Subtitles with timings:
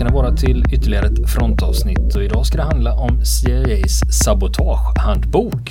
[0.00, 5.70] ska ni vara till ytterligare ett frontavsnitt och idag ska det handla om CIAs sabotagehandbok.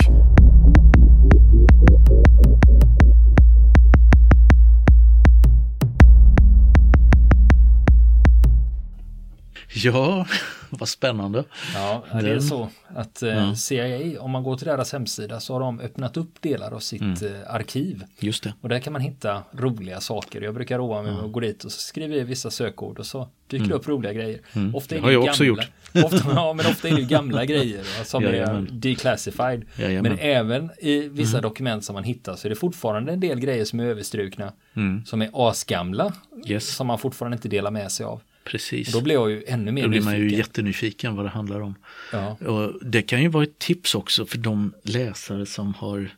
[9.74, 10.26] Ja,
[10.80, 11.44] vad spännande.
[11.74, 13.54] Ja, det är så att eh.
[13.54, 17.02] CIA, om man går till deras hemsida så har de öppnat upp delar av sitt
[17.02, 17.16] mm.
[17.20, 18.04] Eh, arkiv.
[18.20, 18.54] Just det.
[18.62, 20.42] Och där kan man hitta roliga saker.
[20.42, 23.06] Jag brukar roa mig med att gå dit och så skriver jag vissa sökord och
[23.06, 23.78] så dyker mm.
[23.78, 24.40] upp roliga grejer.
[24.54, 24.76] Mm.
[24.76, 25.72] Ofta är det, har jag gamla, också gjort.
[26.06, 29.66] Ofta, ja, men ofta är det gamla grejer som är declassified.
[29.76, 30.12] Jajamän.
[30.12, 31.42] Men även i vissa mm.
[31.42, 34.54] dokument som man hittar så är det fortfarande en del grejer som är överstrukna.
[34.74, 35.06] Mm.
[35.06, 36.14] Som är asgamla.
[36.48, 36.76] Yes.
[36.76, 38.22] Som man fortfarande inte delar med sig av.
[38.50, 38.88] Precis.
[38.88, 41.62] Och då blir jag ju ännu mer Då blir man ju jättenyfiken vad det handlar
[41.62, 41.76] om.
[42.12, 42.38] Ja.
[42.46, 46.12] Och det kan ju vara ett tips också för de läsare som har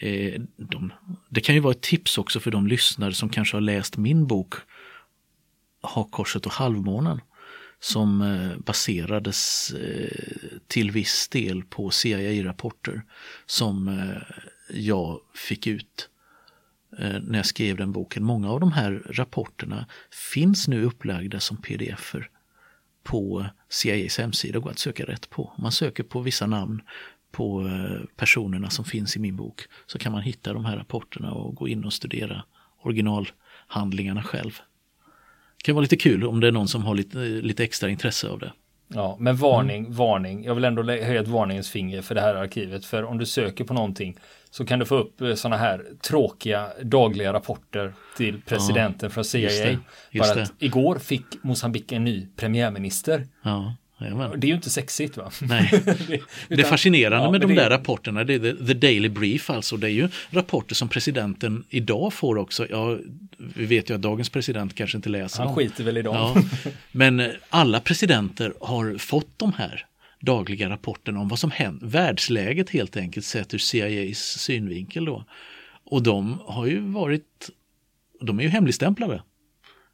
[0.00, 0.92] eh, de,
[1.28, 4.26] Det kan ju vara ett tips också för de lyssnare som kanske har läst min
[4.26, 4.54] bok
[5.80, 7.20] Hakkorset och halvmånen
[7.80, 13.02] som eh, baserades eh, till viss del på CIA-rapporter
[13.46, 14.08] som
[14.70, 16.08] jag fick ut
[16.98, 18.24] Eh, när jag skrev den boken.
[18.24, 19.86] Många av de här rapporterna
[20.32, 22.30] finns nu upplagda som pdf-er
[23.02, 25.52] på CIAs hemsida och går att söka rätt på.
[25.56, 26.82] Om man söker på vissa namn
[27.30, 31.32] på eh, personerna som finns i min bok så kan man hitta de här rapporterna
[31.32, 32.44] och gå in och studera
[32.82, 34.52] originalhandlingarna själv.
[35.56, 37.90] Det kan vara lite kul om det är någon som har lite, eh, lite extra
[37.90, 38.52] intresse av det.
[38.94, 39.92] Ja, men varning, mm.
[39.92, 40.44] varning.
[40.44, 42.84] Jag vill ändå höja ett varningens finger för det här arkivet.
[42.84, 44.16] För om du söker på någonting
[44.50, 49.24] så kan du få upp eh, sådana här tråkiga dagliga rapporter till presidenten ja, från
[49.24, 49.40] CIA.
[49.40, 49.78] Just det,
[50.10, 50.66] just Bara att det.
[50.66, 53.26] igår fick Mosambik en ny premiärminister.
[53.42, 53.74] Ja.
[54.02, 54.40] Jajamän.
[54.40, 55.30] Det är ju inte sexigt va?
[55.40, 55.70] Nej.
[55.84, 57.54] det, utan, det fascinerande ja, med de det...
[57.54, 59.76] där rapporterna, det är the, the Daily Brief alltså.
[59.76, 62.66] Det är ju rapporter som presidenten idag får också.
[62.70, 62.98] Ja,
[63.36, 65.56] vi vet ju att dagens president kanske inte läser Han dem.
[65.56, 66.14] skiter väl i dem.
[66.14, 66.42] Ja.
[66.92, 69.86] Men eh, alla presidenter har fått de här
[70.20, 75.24] dagliga rapporterna om vad som händer, världsläget helt enkelt sett ur CIAs synvinkel då.
[75.84, 77.50] Och de har ju varit,
[78.20, 79.22] de är ju hemligstämplade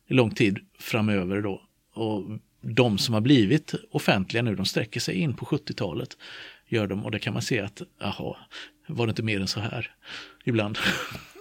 [0.09, 1.63] i lång tid framöver då.
[1.95, 2.25] Och
[2.61, 6.17] de som har blivit offentliga nu, de sträcker sig in på 70-talet.
[6.69, 8.37] Gör de och det kan man se att, jaha,
[8.87, 9.91] var det inte mer än så här
[10.45, 10.79] ibland.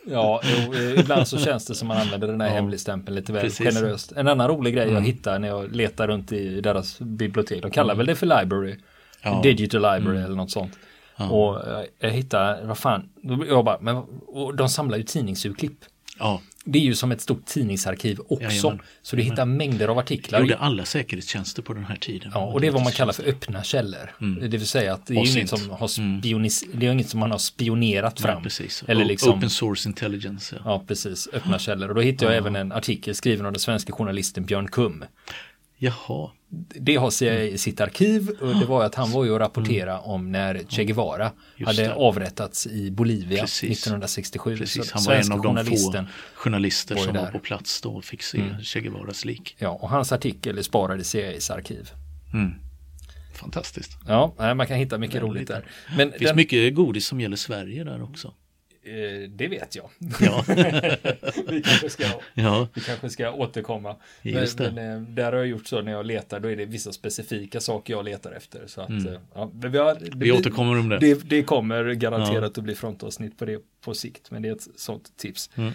[0.09, 3.41] Ja, jo, ibland så känns det som man använder den här ja, hemligstämpeln lite väl
[3.41, 3.75] precis.
[3.75, 4.11] generöst.
[4.11, 4.95] En annan rolig grej mm.
[4.95, 7.97] jag hittar när jag letar runt i deras bibliotek, de kallar mm.
[7.97, 8.75] väl det för library,
[9.21, 9.39] ja.
[9.43, 10.25] digital library mm.
[10.25, 10.79] eller något sånt.
[11.17, 11.29] Ja.
[11.29, 11.61] Och
[11.99, 13.09] jag hittar, vad fan,
[13.47, 14.03] jag bara, men,
[14.57, 15.79] de samlar ju tidningsurklipp.
[16.19, 16.41] Ja.
[16.69, 18.43] Det är ju som ett stort tidningsarkiv också.
[18.43, 18.81] Jajamän.
[19.01, 20.39] Så du hittar mängder av artiklar.
[20.39, 22.31] Gjorde alla säkerhetstjänster på den här tiden.
[22.33, 24.11] Ja, och det är vad man kallar för öppna källor.
[24.21, 24.49] Mm.
[24.49, 26.19] Det vill säga att det är inget som, har mm.
[26.19, 26.79] spionis, mm.
[26.79, 28.33] det är inget som man har spionerat fram.
[28.33, 28.83] Nej, precis.
[28.87, 30.55] Eller liksom, Open source intelligence.
[30.55, 31.27] Ja, ja precis.
[31.33, 31.89] Öppna källor.
[31.89, 32.37] Och då hittade jag ja.
[32.37, 35.03] även en artikel skriven av den svenska journalisten Björn Kum.
[35.77, 36.29] Jaha.
[36.79, 39.91] Det har CIA i sitt arkiv och det var att han var ju och rapportera
[39.91, 40.03] mm.
[40.03, 41.95] om när Che Guevara Just hade det.
[41.95, 43.71] avrättats i Bolivia Precis.
[43.71, 44.57] 1967.
[44.57, 44.91] Precis.
[44.91, 46.05] Han var en av de få
[46.35, 47.21] journalister var som där.
[47.21, 48.61] var på plats då och fick se mm.
[48.61, 49.55] Che Guevaras lik.
[49.59, 51.89] Ja, och hans artikel är sparad i CIAs arkiv.
[52.33, 52.53] Mm.
[53.33, 53.97] Fantastiskt.
[54.07, 55.65] Ja, man kan hitta mycket roligt där.
[55.97, 56.35] Men det finns den...
[56.35, 58.33] mycket godis som gäller Sverige där också.
[58.87, 59.89] Eh, det vet jag.
[60.19, 60.43] Ja.
[61.47, 62.03] vi, kanske ska,
[62.33, 62.67] ja.
[62.73, 63.95] vi kanske ska återkomma.
[64.21, 66.65] Just men, men, eh, där har jag gjort så när jag letar, då är det
[66.65, 68.63] vissa specifika saker jag letar efter.
[68.67, 69.07] Så att, mm.
[69.07, 70.99] Eh, ja, vi, har, det, vi återkommer om det.
[70.99, 72.45] Det, det kommer garanterat ja.
[72.45, 75.49] att bli frontavsnitt på det på sikt, men det är ett sånt tips.
[75.55, 75.73] Mm.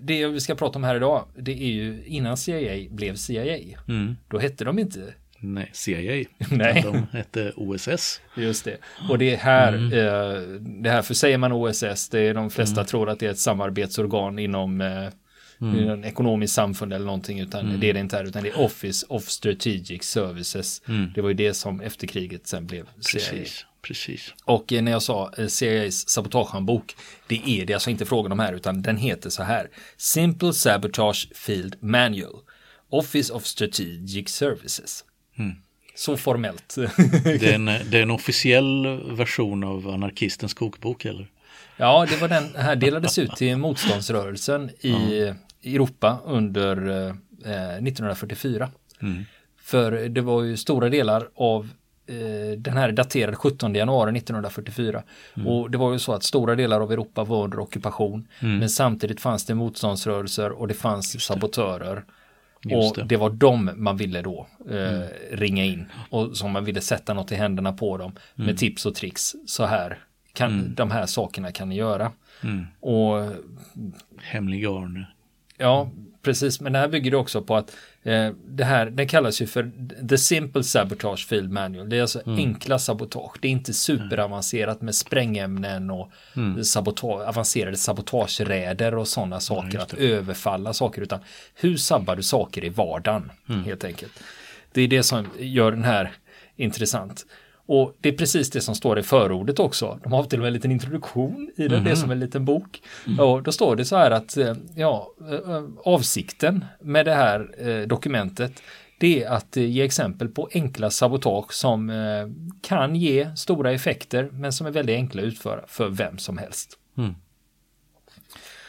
[0.00, 3.58] Det vi ska prata om här idag, det är ju innan CIA blev CIA.
[3.88, 4.16] Mm.
[4.28, 6.24] Då hette de inte Nej, CIA.
[6.50, 6.82] Nej.
[6.82, 8.20] De hette OSS.
[8.36, 8.76] Just det.
[9.08, 9.92] Och det är här, mm.
[9.92, 10.42] eh,
[10.82, 12.86] det här, för säger man OSS, det är de flesta mm.
[12.86, 15.08] tror att det är ett samarbetsorgan inom eh,
[15.60, 15.88] mm.
[15.88, 17.80] en ekonomisk samfund eller någonting, utan mm.
[17.80, 20.82] det är det inte här, utan det är Office of Strategic Services.
[20.88, 21.12] Mm.
[21.14, 23.20] Det var ju det som efter kriget sen blev CIA.
[23.20, 23.64] Precis.
[23.82, 24.34] Precis.
[24.44, 26.96] Och eh, när jag sa eh, CIAs sabotagehandbok,
[27.26, 29.70] det är det alltså inte frågan om här, utan den heter så här.
[29.96, 32.40] Simple Sabotage Field Manual.
[32.90, 35.04] Office of Strategic Services.
[35.38, 35.56] Mm.
[35.94, 36.74] Så formellt.
[37.24, 38.86] det, är en, det är en officiell
[39.16, 41.26] version av anarkistens kokbok eller?
[41.76, 45.36] Ja, det var den här delades ut till motståndsrörelsen i mm.
[45.64, 47.14] Europa under eh,
[47.76, 48.70] 1944.
[49.00, 49.24] Mm.
[49.60, 51.68] För det var ju stora delar av
[52.06, 55.02] eh, den här daterad 17 januari 1944.
[55.34, 55.48] Mm.
[55.48, 58.28] Och det var ju så att stora delar av Europa var under ockupation.
[58.40, 58.58] Mm.
[58.58, 62.04] Men samtidigt fanns det motståndsrörelser och det fanns sabotörer
[62.64, 63.04] och det.
[63.04, 63.16] det.
[63.16, 65.08] var dem man ville då eh, mm.
[65.30, 68.56] ringa in och som man ville sätta något i händerna på dem med mm.
[68.56, 69.34] tips och tricks.
[69.46, 69.98] Så här,
[70.32, 70.74] kan, mm.
[70.74, 72.12] de här sakerna kan ni göra.
[72.42, 72.66] Mm.
[72.80, 73.32] Och
[74.22, 75.04] Hemlig garn.
[75.56, 75.90] Ja,
[76.22, 77.76] Precis, men det här bygger också på att
[78.46, 79.70] det här, det kallas ju för
[80.08, 81.88] The Simple Sabotage Field Manual.
[81.88, 82.38] Det är alltså mm.
[82.38, 83.36] enkla sabotage.
[83.40, 86.64] Det är inte superavancerat med sprängämnen och mm.
[86.64, 89.78] sabota avancerade sabotageräder och sådana saker.
[89.78, 91.20] att överfalla saker, utan
[91.54, 93.64] hur sabbar du saker i vardagen mm.
[93.64, 94.12] helt enkelt.
[94.72, 96.12] Det är det som gör den här
[96.56, 97.26] intressant.
[97.68, 100.00] Och det är precis det som står i förordet också.
[100.02, 101.84] De har till och med en liten introduktion i det, mm.
[101.84, 102.00] det är mhm.
[102.00, 102.82] som en liten bok.
[103.06, 103.20] Mm.
[103.20, 107.86] Och då står det så här att eh, ja, eh, avsikten med det här eh,
[107.86, 108.62] dokumentet
[109.00, 111.92] det är att ge exempel på enkla sabotage som
[112.62, 116.78] kan ge stora effekter men som är väldigt enkla att utföra för vem som helst.
[116.96, 117.14] Mm.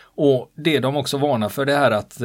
[0.01, 2.21] Och det de också varnar för det är att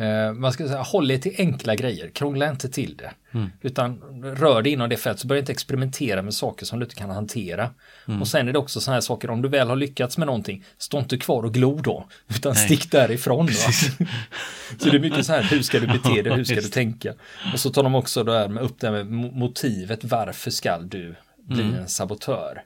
[0.00, 3.12] Eh, man ska säga, håll er till enkla grejer, krångla inte till det.
[3.32, 3.50] Mm.
[3.60, 4.00] Utan
[4.36, 7.10] rör dig inom det fältet, så börja inte experimentera med saker som du inte kan
[7.10, 7.70] hantera.
[8.08, 8.20] Mm.
[8.20, 10.64] Och sen är det också sådana här saker, om du väl har lyckats med någonting,
[10.78, 12.64] stå inte kvar och glo då, utan Nej.
[12.64, 13.48] stick därifrån.
[14.78, 17.14] så det är mycket så här, hur ska du bete dig, hur ska du tänka?
[17.52, 21.62] Och så tar de också då med upp det med motivet, varför ska du bli
[21.62, 21.74] mm.
[21.74, 22.62] en sabotör?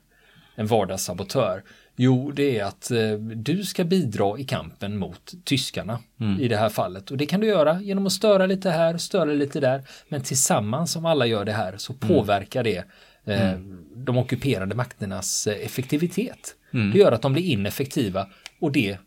[0.57, 1.63] En vardagssabotör.
[1.97, 6.41] Jo, det är att eh, du ska bidra i kampen mot tyskarna mm.
[6.41, 7.11] i det här fallet.
[7.11, 9.83] Och det kan du göra genom att störa lite här, störa lite där.
[10.09, 12.09] Men tillsammans om alla gör det här så mm.
[12.09, 12.85] påverkar det
[13.25, 13.85] eh, mm.
[13.97, 16.55] de ockuperande makternas eh, effektivitet.
[16.73, 16.91] Mm.
[16.91, 18.27] Det gör att de blir ineffektiva
[18.61, 18.99] och det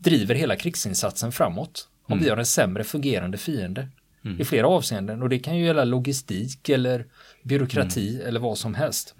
[0.00, 1.88] driver hela krigsinsatsen framåt.
[2.06, 2.32] Om vi mm.
[2.32, 3.88] har en sämre fungerande fiende
[4.24, 4.40] mm.
[4.40, 7.06] i flera avseenden och det kan ju gälla logistik eller
[7.42, 9.14] byråkrati eller vad som helst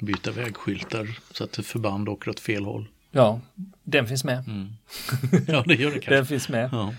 [0.00, 2.88] byta vägskyltar så att förband åker åt fel håll.
[3.10, 3.40] Ja,
[3.82, 4.44] den finns med.
[4.46, 4.68] Mm.
[5.48, 6.14] Ja, det gör det kanske.
[6.14, 6.70] den finns med.
[6.72, 6.94] Ja.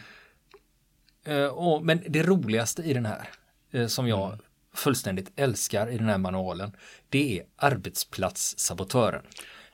[1.27, 3.29] Uh, och, men det roligaste i den här,
[3.75, 4.39] uh, som jag mm.
[4.73, 6.71] fullständigt älskar i den här manualen,
[7.09, 9.21] det är arbetsplatssabotören.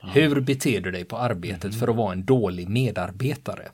[0.00, 0.08] Ja.
[0.08, 1.78] Hur beter du dig på arbetet mm.
[1.78, 3.68] för att vara en dålig medarbetare?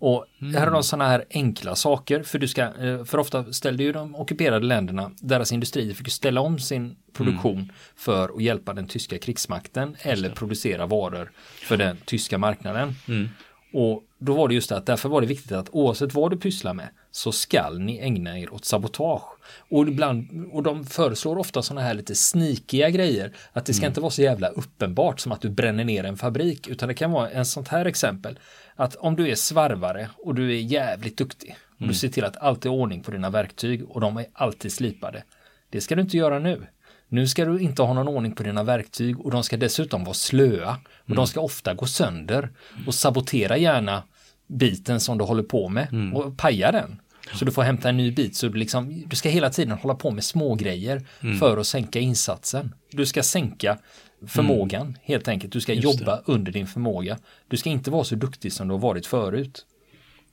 [0.00, 0.12] Mm.
[0.12, 0.54] Och mm.
[0.54, 3.92] här har de sådana här enkla saker, för du ska, eh, för ofta ställde ju
[3.92, 7.68] de ockuperade länderna, deras industrier fick ställa om sin produktion mm.
[7.96, 11.30] för att hjälpa den tyska krigsmakten eller producera varor
[11.62, 12.94] för den tyska marknaden.
[13.08, 13.28] Mm.
[13.72, 16.74] Och då var det just att därför var det viktigt att oavsett vad du pysslar
[16.74, 19.22] med så skall ni ägna er åt sabotage.
[19.68, 23.32] Och, ibland, och de föreslår ofta sådana här lite snikiga grejer.
[23.52, 23.90] Att det ska mm.
[23.90, 26.68] inte vara så jävla uppenbart som att du bränner ner en fabrik.
[26.68, 28.38] Utan det kan vara en sånt här exempel.
[28.76, 31.56] Att om du är svarvare och du är jävligt duktig.
[31.74, 31.88] Och mm.
[31.88, 35.22] du ser till att allt är ordning på dina verktyg och de är alltid slipade.
[35.70, 36.66] Det ska du inte göra nu.
[37.12, 40.14] Nu ska du inte ha någon ordning på dina verktyg och de ska dessutom vara
[40.14, 40.76] slöa.
[40.86, 41.16] Och mm.
[41.16, 42.50] de ska ofta gå sönder.
[42.86, 44.02] Och sabotera gärna
[44.46, 46.16] biten som du håller på med mm.
[46.16, 47.00] och paja den.
[47.34, 48.36] Så du får hämta en ny bit.
[48.36, 51.38] Så du, liksom, du ska hela tiden hålla på med små grejer mm.
[51.38, 52.74] för att sänka insatsen.
[52.90, 53.78] Du ska sänka
[54.26, 54.96] förmågan mm.
[55.02, 55.52] helt enkelt.
[55.52, 56.22] Du ska Just jobba det.
[56.24, 57.18] under din förmåga.
[57.48, 59.66] Du ska inte vara så duktig som du har varit förut.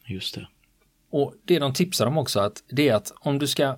[0.05, 0.47] Just det.
[1.11, 3.75] Och det de tipsar om också att det är att om du ska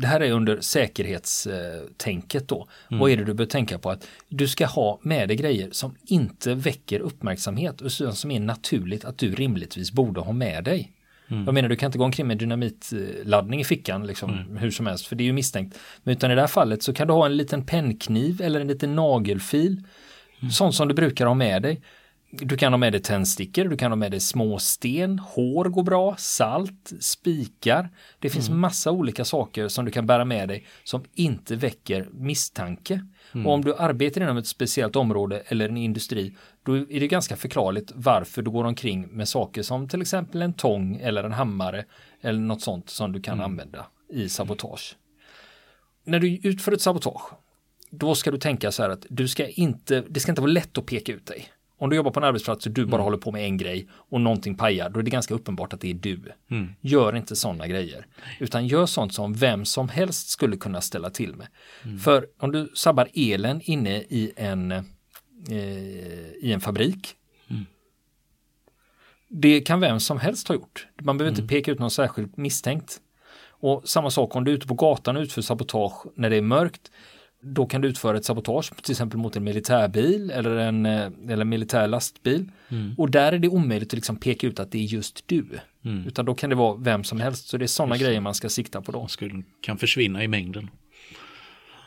[0.00, 2.68] det här är under säkerhetstänket då.
[2.90, 3.00] Mm.
[3.00, 3.90] Vad är det du bör tänka på?
[3.90, 9.04] Att du ska ha med dig grejer som inte väcker uppmärksamhet och som är naturligt
[9.04, 10.92] att du rimligtvis borde ha med dig.
[11.28, 11.44] Mm.
[11.44, 14.56] Jag menar, du kan inte gå omkring med dynamitladdning i fickan liksom, mm.
[14.56, 15.78] hur som helst, för det är ju misstänkt.
[16.02, 18.68] Men utan i det här fallet så kan du ha en liten pennkniv eller en
[18.68, 19.82] liten nagelfil.
[20.40, 20.50] Mm.
[20.50, 21.80] Sånt som du brukar ha med dig.
[22.34, 26.16] Du kan ha med dig tändstickor, du kan ha med dig småsten, hår går bra,
[26.18, 27.88] salt, spikar.
[28.18, 28.60] Det finns mm.
[28.60, 33.06] massa olika saker som du kan bära med dig som inte väcker misstanke.
[33.34, 33.46] Mm.
[33.46, 37.36] Och om du arbetar inom ett speciellt område eller en industri, då är det ganska
[37.36, 41.84] förklarligt varför du går omkring med saker som till exempel en tång eller en hammare
[42.20, 43.44] eller något sånt som du kan mm.
[43.44, 44.96] använda i sabotage.
[46.04, 47.22] När du utför ett sabotage,
[47.90, 50.78] då ska du tänka så här att du ska inte, det ska inte vara lätt
[50.78, 51.48] att peka ut dig.
[51.82, 53.04] Om du jobbar på en arbetsplats och du bara mm.
[53.04, 55.90] håller på med en grej och någonting pajar, då är det ganska uppenbart att det
[55.90, 56.32] är du.
[56.50, 56.68] Mm.
[56.80, 58.06] Gör inte sådana grejer,
[58.40, 61.46] utan gör sånt som vem som helst skulle kunna ställa till med.
[61.84, 61.98] Mm.
[61.98, 64.84] För om du sabbar elen inne i en, eh,
[66.40, 67.14] i en fabrik,
[67.50, 67.66] mm.
[69.28, 70.86] det kan vem som helst ha gjort.
[71.02, 71.48] Man behöver inte mm.
[71.48, 73.00] peka ut någon särskilt misstänkt.
[73.48, 76.42] Och samma sak om du är ute på gatan och utför sabotage när det är
[76.42, 76.90] mörkt
[77.44, 81.44] då kan du utföra ett sabotage till exempel mot en militärbil eller en eh, eller
[81.44, 82.50] militär lastbil.
[82.68, 82.94] Mm.
[82.98, 85.46] Och där är det omöjligt att liksom peka ut att det är just du.
[85.84, 86.06] Mm.
[86.06, 87.48] Utan då kan det vara vem som helst.
[87.48, 89.06] Så det är sådana grejer man ska sikta på då.
[89.06, 90.70] Skulle, kan försvinna i mängden.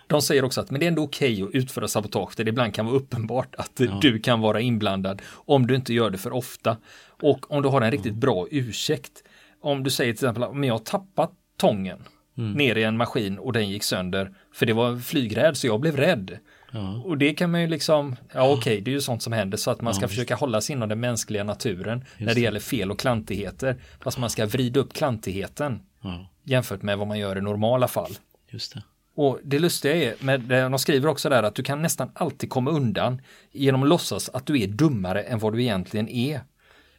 [0.08, 2.50] De säger också att men det är ändå okej okay att utföra sabotage där det
[2.50, 4.00] ibland kan vara uppenbart att ja.
[4.02, 6.78] du kan vara inblandad om du inte gör det för ofta.
[7.22, 9.24] Och om du har en riktigt bra ursäkt.
[9.62, 12.00] Om du säger till exempel om jag har tappat tången
[12.38, 12.52] mm.
[12.52, 14.34] ner i en maskin och den gick sönder.
[14.54, 16.38] För det var flygräd så jag blev rädd.
[16.72, 17.02] Ja.
[17.06, 19.58] Och det kan man ju liksom, ja okej, okay, det är ju sånt som händer
[19.58, 22.34] så att man ska ja, försöka hålla sig inom den mänskliga naturen just när det,
[22.34, 23.76] det gäller fel och klantigheter.
[24.00, 26.30] Fast man ska vrida upp klantigheten ja.
[26.44, 28.12] jämfört med vad man gör i normala fall.
[28.50, 28.84] Just det.
[29.16, 32.72] Och det lustiga är, med, de skriver också där att du kan nästan alltid komma
[32.72, 36.42] undan genom att låtsas att du är dummare än vad du egentligen är.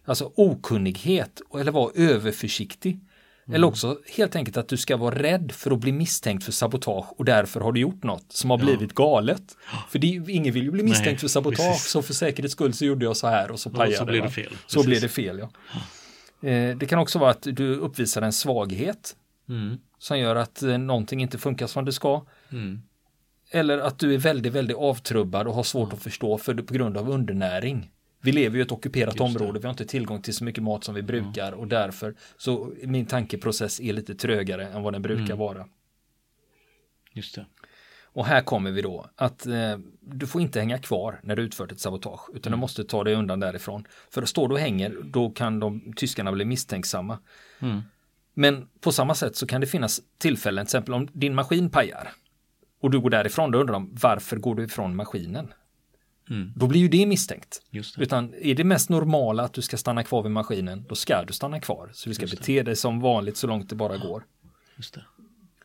[0.05, 3.01] Alltså okunnighet eller vara överförsiktig.
[3.47, 3.55] Mm.
[3.55, 7.13] Eller också helt enkelt att du ska vara rädd för att bli misstänkt för sabotage
[7.13, 9.05] och därför har du gjort något som har blivit ja.
[9.05, 9.57] galet.
[9.91, 11.91] För det, ingen vill ju bli misstänkt Nej, för sabotage precis.
[11.91, 14.23] så för säkerhets skull så gjorde jag så här och så pajade ja, Så blev
[14.23, 14.53] det fel.
[14.67, 15.51] Så blev det fel ja.
[16.49, 19.17] Eh, det kan också vara att du uppvisar en svaghet.
[19.49, 19.79] Mm.
[19.99, 22.25] Som gör att eh, någonting inte funkar som det ska.
[22.53, 22.83] Mm.
[23.51, 26.97] Eller att du är väldigt, väldigt avtrubbad och har svårt att förstå för, på grund
[26.97, 27.91] av undernäring.
[28.21, 30.85] Vi lever ju i ett ockuperat område, vi har inte tillgång till så mycket mat
[30.85, 35.25] som vi brukar och därför så min tankeprocess är lite trögare än vad den brukar
[35.25, 35.39] mm.
[35.39, 35.67] vara.
[37.13, 37.47] Just det.
[38.17, 41.73] Och här kommer vi då att eh, du får inte hänga kvar när du utfört
[41.73, 42.59] ett sabotage utan mm.
[42.59, 43.87] du måste ta dig undan därifrån.
[44.11, 47.19] För står du och hänger då kan de tyskarna bli misstänksamma.
[47.59, 47.83] Mm.
[48.35, 52.13] Men på samma sätt så kan det finnas tillfällen, till exempel om din maskin pajar
[52.81, 55.53] och du går därifrån, då undrar de varför går du ifrån maskinen?
[56.31, 56.53] Mm.
[56.57, 57.63] Då blir ju det misstänkt.
[57.71, 57.99] Det.
[57.99, 61.33] Utan är det mest normala att du ska stanna kvar vid maskinen, då ska du
[61.33, 61.91] stanna kvar.
[61.93, 64.25] Så du ska bete dig som vanligt så långt det bara går.
[64.95, 65.03] Det.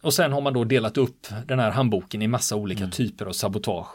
[0.01, 2.91] Och sen har man då delat upp den här handboken i massa olika mm.
[2.91, 3.87] typer av sabotage.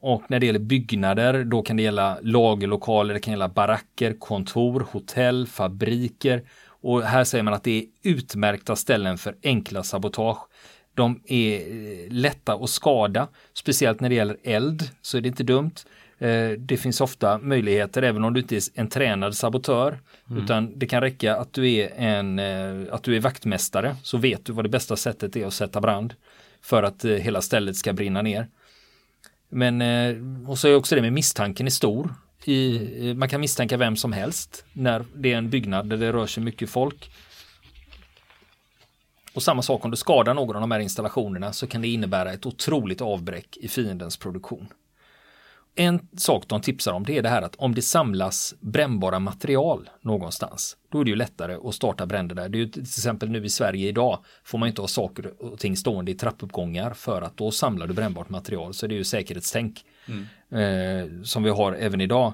[0.00, 4.86] Och när det gäller byggnader, då kan det gälla lagerlokaler, det kan gälla baracker, kontor,
[4.90, 6.42] hotell, fabriker.
[6.80, 10.38] Och här säger man att det är utmärkta ställen för enkla sabotage.
[10.94, 15.42] De är eh, lätta att skada, speciellt när det gäller eld så är det inte
[15.42, 15.74] dumt.
[16.18, 19.98] Eh, det finns ofta möjligheter även om du inte är en tränad sabotör.
[20.30, 20.44] Mm.
[20.44, 24.44] Utan det kan räcka att du är en eh, att du är vaktmästare så vet
[24.44, 26.14] du vad det bästa sättet är att sätta brand.
[26.62, 28.48] För att eh, hela stället ska brinna ner.
[29.50, 32.14] Men och så är också det med misstanken är stor.
[32.44, 36.26] I, man kan misstänka vem som helst när det är en byggnad där det rör
[36.26, 37.10] sig mycket folk.
[39.32, 42.32] Och samma sak om du skadar någon av de här installationerna så kan det innebära
[42.32, 44.68] ett otroligt avbräck i fiendens produktion.
[45.80, 49.90] En sak de tipsar om det är det här att om det samlas brännbara material
[50.00, 52.48] någonstans, då är det ju lättare att starta bränder där.
[52.48, 55.58] Det är ju till exempel nu i Sverige idag får man inte ha saker och
[55.58, 58.74] ting stående i trappuppgångar för att då samlar du brännbart material.
[58.74, 60.26] Så det är ju säkerhetstänk mm.
[60.50, 62.32] eh, som vi har även idag.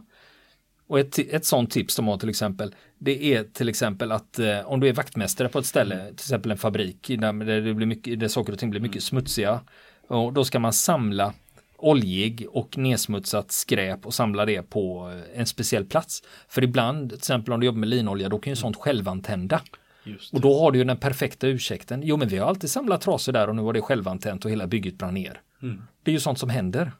[0.86, 4.60] Och ett, ett sånt tips de har till exempel, det är till exempel att eh,
[4.64, 8.20] om du är vaktmästare på ett ställe, till exempel en fabrik där, det blir mycket,
[8.20, 9.60] där saker och ting blir mycket smutsiga,
[10.08, 11.32] och då ska man samla
[11.84, 16.22] oljig och nedsmutsat skräp och samla det på en speciell plats.
[16.48, 19.60] För ibland, till exempel om du jobbar med linolja, då kan ju sånt självantända.
[20.32, 22.02] Och då har du ju den perfekta ursäkten.
[22.04, 24.66] Jo, men vi har alltid samlat trasor där och nu var det självantänt och hela
[24.66, 25.40] bygget brann ner.
[25.62, 25.82] Mm.
[26.02, 26.92] Det är ju sånt som händer.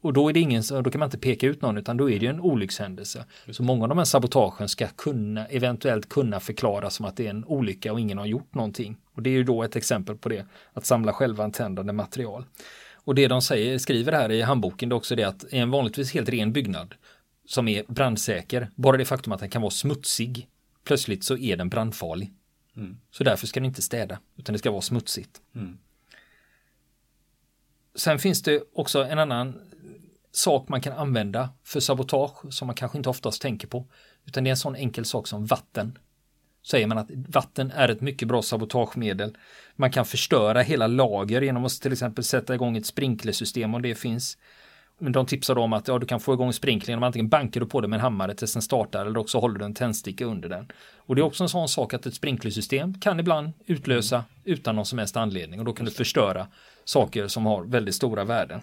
[0.00, 2.18] Och då är det ingen, då kan man inte peka ut någon utan då är
[2.18, 3.24] det en olyckshändelse.
[3.50, 7.30] Så många av de här sabotagen ska kunna, eventuellt kunna förklaras som att det är
[7.30, 8.96] en olycka och ingen har gjort någonting.
[9.14, 12.44] Och det är ju då ett exempel på det, att samla självantändande material.
[13.08, 15.70] Och det de säger, skriver här i handboken det är också det att i en
[15.70, 16.94] vanligtvis helt ren byggnad
[17.46, 20.48] som är brandsäker, bara det faktum att den kan vara smutsig,
[20.84, 22.32] plötsligt så är den brandfarlig.
[22.76, 23.00] Mm.
[23.10, 25.40] Så därför ska den inte städa, utan det ska vara smutsigt.
[25.54, 25.78] Mm.
[27.94, 29.60] Sen finns det också en annan
[30.32, 33.86] sak man kan använda för sabotage som man kanske inte oftast tänker på.
[34.24, 35.98] Utan det är en sån enkel sak som vatten.
[36.66, 39.36] Säger man att vatten är ett mycket bra sabotagemedel.
[39.76, 43.94] Man kan förstöra hela lager genom att till exempel sätta igång ett sprinklersystem om det
[43.94, 44.38] finns.
[44.98, 47.66] Men de tipsar om att ja, du kan få igång sprinklingen om antingen bankar du
[47.66, 50.48] på det med en hammare tills den startar eller också håller du en tändsticka under
[50.48, 50.68] den.
[50.96, 54.86] Och det är också en sån sak att ett sprinklersystem kan ibland utlösa utan någon
[54.86, 56.46] som helst anledning och då kan du förstöra
[56.84, 58.60] saker som har väldigt stora värden.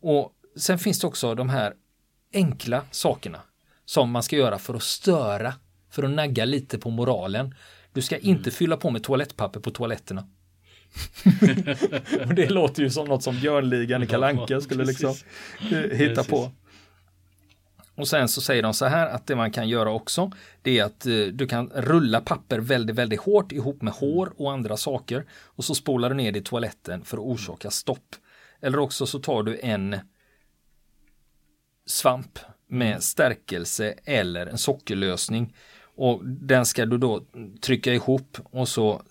[0.00, 1.74] Och sen finns det också de här
[2.32, 3.40] enkla sakerna
[3.84, 5.54] som man ska göra för att störa,
[5.92, 7.54] för att nagga lite på moralen.
[7.92, 8.52] Du ska inte mm.
[8.52, 10.28] fylla på med toalettpapper på toaletterna.
[12.36, 15.14] det låter ju som något som Björnligan i Kalanka skulle liksom
[15.72, 16.52] eh, hitta på.
[17.94, 20.30] Och sen så säger de så här att det man kan göra också
[20.62, 24.52] det är att eh, du kan rulla papper väldigt, väldigt hårt ihop med hår och
[24.52, 28.16] andra saker och så spolar du ner det i toaletten för att orsaka stopp.
[28.60, 29.96] Eller också så tar du en
[31.86, 33.00] svamp med mm.
[33.00, 35.56] stärkelse eller en sockerlösning.
[35.96, 37.22] Och den ska du då
[37.60, 39.02] trycka ihop och så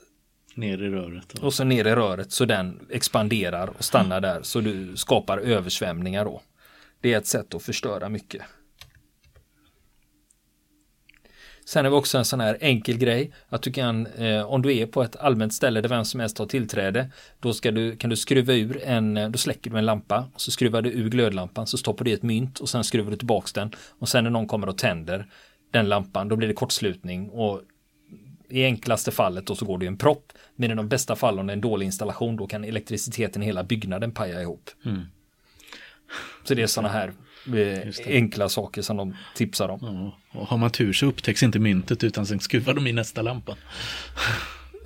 [0.56, 1.26] Ner i röret.
[1.34, 1.46] Då.
[1.46, 4.22] Och så ner i röret så den expanderar och stannar mm.
[4.22, 6.42] där så du skapar översvämningar då.
[7.02, 8.42] Det är ett sätt att förstöra mycket.
[11.66, 14.78] Sen har vi också en sån här enkel grej att du kan, eh, om du
[14.78, 18.10] är på ett allmänt ställe där vem som helst har tillträde, då ska du, kan
[18.10, 21.78] du skruva ur en, då släcker du en lampa, så skruvar du ur glödlampan, så
[21.78, 24.48] stoppar du i ett mynt och sen skruvar du tillbaks den och sen när någon
[24.48, 25.28] kommer och tänder
[25.72, 27.62] den lampan, då blir det kortslutning och
[28.50, 31.48] i enklaste fallet då så går det en propp, men i de bästa fallen om
[31.48, 34.70] det är en dålig installation, då kan elektriciteten i hela byggnaden paja ihop.
[34.86, 35.01] Mm.
[36.44, 37.13] Så det är sådana här
[38.06, 39.80] enkla saker som de tipsar om.
[39.82, 43.22] Ja, och har man tur så upptäcks inte myntet utan sen skruvar de i nästa
[43.22, 43.58] lampa.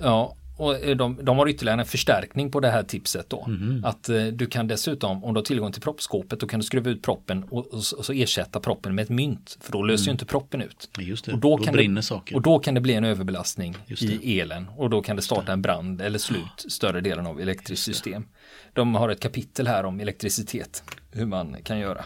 [0.00, 3.44] Ja, och eh, de, de har ytterligare en förstärkning på det här tipset då.
[3.44, 3.84] Mm.
[3.84, 6.90] Att eh, du kan dessutom, om du har tillgång till proppskåpet, då kan du skruva
[6.90, 9.58] ut proppen och, och, och så ersätta proppen med ett mynt.
[9.60, 10.06] För då löser mm.
[10.06, 10.90] ju inte proppen ut.
[10.98, 12.36] Just det, och då, då kan brinner det, saker.
[12.36, 14.68] Och då kan det bli en överbelastning i elen.
[14.76, 18.24] Och då kan det starta en brand eller slut större delen av elektriskt system.
[18.72, 22.04] De har ett kapitel här om elektricitet, hur man kan göra.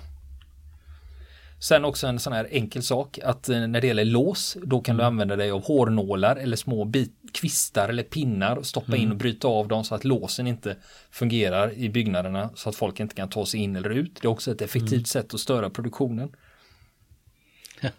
[1.63, 4.97] Sen också en sån här enkel sak att eh, när det gäller lås, då kan
[4.97, 5.13] du mm.
[5.13, 9.13] använda dig av hårnålar eller små bit, kvistar eller pinnar och stoppa in mm.
[9.13, 10.77] och bryta av dem så att låsen inte
[11.11, 14.19] fungerar i byggnaderna så att folk inte kan ta sig in eller ut.
[14.23, 15.05] Det är också ett effektivt mm.
[15.05, 16.33] sätt att störa produktionen.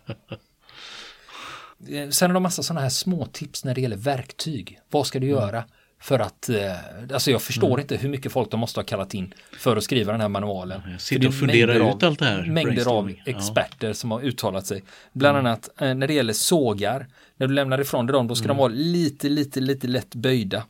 [1.89, 4.79] Eh, sen är det en massa sådana här små tips när det gäller verktyg.
[4.89, 5.63] Vad ska du mm.
[6.01, 6.74] För att, eh,
[7.13, 7.79] alltså jag förstår mm.
[7.79, 10.81] inte hur mycket folk de måste ha kallat in för att skriva den här manualen.
[10.91, 12.46] Jag sitter och funderar ut av, allt det här.
[12.46, 13.93] Mängder av experter ja.
[13.93, 14.84] som har uttalat sig.
[15.13, 15.46] Bland mm.
[15.46, 18.58] annat eh, när det gäller sågar, när du lämnar ifrån dig dem, då ska mm.
[18.58, 20.63] de vara lite, lite, lite lätt böjda.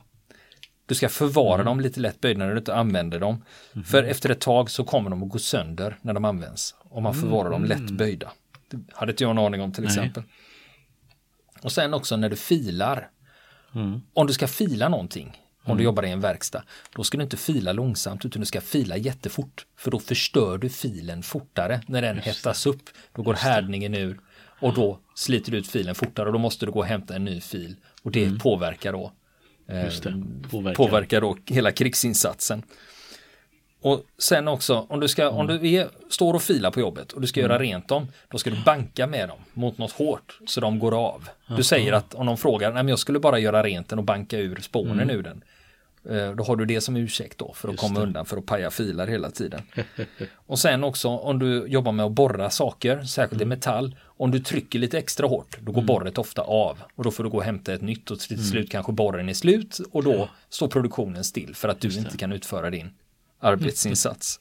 [0.86, 1.66] Du ska förvara mm.
[1.66, 3.44] dem lite lätt böjda när du inte använder dem.
[3.72, 3.84] Mm.
[3.84, 6.74] För efter ett tag så kommer de att gå sönder när de används.
[6.78, 7.96] Om man förvarar dem lätt mm.
[7.96, 8.32] böjda.
[8.68, 10.22] Det hade inte jag en aning om till exempel.
[10.22, 11.62] Nej.
[11.62, 13.08] Och sen också när du filar
[13.74, 14.00] Mm.
[14.14, 15.78] Om du ska fila någonting, om mm.
[15.78, 16.62] du jobbar i en verkstad,
[16.96, 19.66] då ska du inte fila långsamt utan du ska fila jättefort.
[19.76, 22.82] För då förstör du filen fortare när den hettas upp.
[23.12, 24.20] Då går härdningen ur
[24.60, 27.24] och då sliter du ut filen fortare och då måste du gå och hämta en
[27.24, 27.76] ny fil.
[28.02, 28.38] Och det mm.
[28.38, 29.12] påverkar då
[29.68, 29.88] eh,
[30.50, 30.74] påverkar.
[30.74, 32.62] påverkar då hela krigsinsatsen.
[33.82, 35.34] Och sen också, om du, ska, mm.
[35.34, 37.50] om du är, står och filar på jobbet och du ska mm.
[37.50, 41.06] göra rent dem, då ska du banka med dem mot något hårt så de går
[41.06, 41.28] av.
[41.46, 41.64] Du mm.
[41.64, 44.38] säger att om de frågar, nej men jag skulle bara göra rent den och banka
[44.38, 45.16] ur spånen mm.
[45.16, 45.44] ur den.
[46.10, 48.06] Eh, då har du det som ursäkt då för att Just komma det.
[48.06, 49.62] undan för att paja filar hela tiden.
[50.46, 53.48] och sen också om du jobbar med att borra saker, särskilt i mm.
[53.48, 55.86] metall, om du trycker lite extra hårt, då går mm.
[55.86, 58.60] borret ofta av och då får du gå och hämta ett nytt och till slut
[58.60, 58.66] mm.
[58.66, 62.70] kanske borren är slut och då står produktionen still för att du inte kan utföra
[62.70, 62.90] din
[63.42, 64.40] arbetsinsats.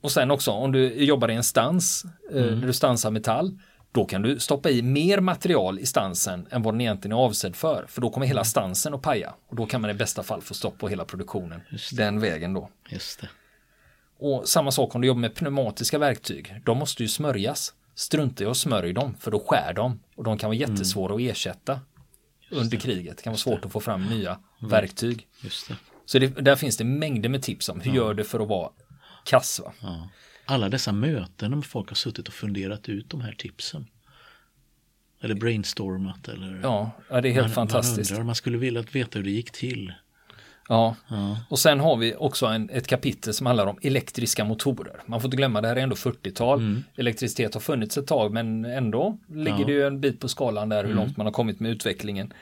[0.00, 2.60] Och sen också om du jobbar i en stans, eh, mm.
[2.60, 3.58] när du stansar metall,
[3.92, 7.56] då kan du stoppa i mer material i stansen än vad den egentligen är avsedd
[7.56, 7.86] för.
[7.88, 8.44] För då kommer hela mm.
[8.44, 9.34] stansen att paja.
[9.48, 11.60] Och då kan man i bästa fall få stopp på hela produktionen.
[11.92, 12.70] Den vägen då.
[12.88, 13.28] Just det.
[14.18, 16.60] Och samma sak om du jobbar med pneumatiska verktyg.
[16.64, 17.74] De måste ju smörjas.
[17.94, 20.00] Strunta i att smörja dem för då skär de.
[20.16, 20.70] Och de kan vara mm.
[20.70, 21.26] jättesvåra mm.
[21.26, 21.80] att ersätta
[22.50, 23.16] under kriget.
[23.16, 24.70] Det kan vara svårt att få fram nya mm.
[24.70, 25.26] verktyg.
[25.42, 25.76] Just det.
[26.06, 27.96] Så det, där finns det mängder med tips om hur ja.
[27.96, 28.70] gör du för att vara
[29.24, 29.60] kass.
[29.80, 30.08] Ja.
[30.46, 33.86] Alla dessa möten när folk har suttit och funderat ut de här tipsen.
[35.20, 36.60] Eller brainstormat eller...
[36.62, 38.10] Ja, ja det är helt man, fantastiskt.
[38.10, 39.92] Man, undrar, man skulle vilja veta hur det gick till.
[40.68, 40.96] Ja.
[41.08, 41.38] ja.
[41.48, 45.02] och sen har vi också en, ett kapitel som handlar om elektriska motorer.
[45.06, 46.58] Man får inte glömma, det här är ändå 40-tal.
[46.58, 46.84] Mm.
[46.96, 49.66] Elektricitet har funnits ett tag men ändå ligger ja.
[49.66, 50.96] det ju en bit på skalan där hur mm.
[50.96, 52.32] långt man har kommit med utvecklingen.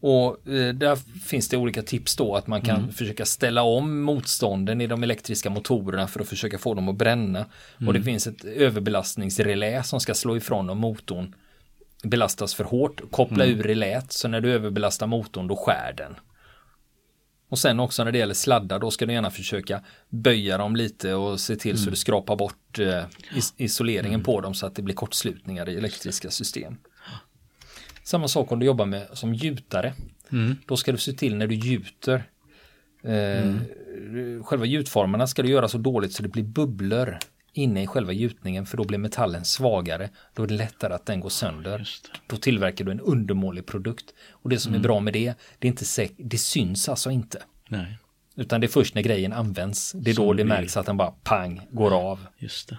[0.00, 2.92] Och eh, där finns det olika tips då att man kan mm.
[2.92, 7.38] försöka ställa om motstånden i de elektriska motorerna för att försöka få dem att bränna.
[7.38, 7.88] Mm.
[7.88, 11.34] Och det finns ett överbelastningsrelä som ska slå ifrån om motorn
[12.02, 13.00] belastas för hårt.
[13.10, 13.58] Koppla mm.
[13.58, 16.14] ur relät så när du överbelastar motorn då skär den.
[17.48, 21.14] Och sen också när det gäller sladdar då ska du gärna försöka böja dem lite
[21.14, 21.90] och se till så mm.
[21.90, 23.04] du skrapar bort eh,
[23.36, 24.24] is isoleringen mm.
[24.24, 26.76] på dem så att det blir kortslutningar i elektriska system.
[28.04, 29.94] Samma sak om du jobbar med som gjutare.
[30.32, 30.56] Mm.
[30.66, 32.24] Då ska du se till när du gjuter
[33.04, 34.44] eh, mm.
[34.44, 37.18] själva gjutformarna ska du göra så dåligt så det blir bubblor
[37.52, 40.10] inne i själva gjutningen för då blir metallen svagare.
[40.34, 41.88] Då är det lättare att den går sönder.
[42.26, 44.14] Då tillverkar du en undermålig produkt.
[44.30, 44.80] Och det som mm.
[44.80, 47.42] är bra med det, det, är inte säk det syns alltså inte.
[47.68, 47.98] Nej.
[48.36, 49.92] Utan det är först när grejen används.
[49.92, 52.26] Det är då det märks att den bara pang går av.
[52.38, 52.78] Just det.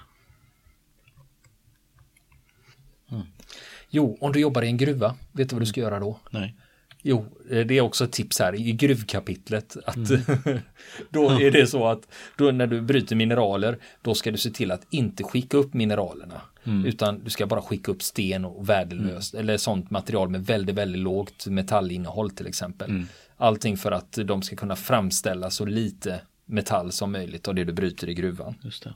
[3.93, 6.19] Jo, om du jobbar i en gruva, vet du vad du ska göra då?
[6.29, 6.55] Nej.
[7.01, 9.77] Jo, eh, det är också ett tips här i gruvkapitlet.
[9.85, 10.59] Att mm.
[11.09, 14.71] då är det så att då när du bryter mineraler, då ska du se till
[14.71, 16.41] att inte skicka upp mineralerna.
[16.63, 16.85] Mm.
[16.85, 19.43] Utan du ska bara skicka upp sten och värdelöst mm.
[19.43, 22.89] eller sånt material med väldigt, väldigt lågt metallinnehåll till exempel.
[22.89, 23.07] Mm.
[23.37, 27.73] Allting för att de ska kunna framställa så lite metall som möjligt av det du
[27.73, 28.55] bryter i gruvan.
[28.63, 28.93] Just det.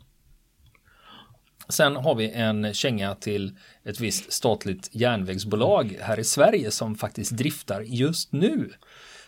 [1.70, 7.32] Sen har vi en känga till ett visst statligt järnvägsbolag här i Sverige som faktiskt
[7.32, 8.72] driftar just nu.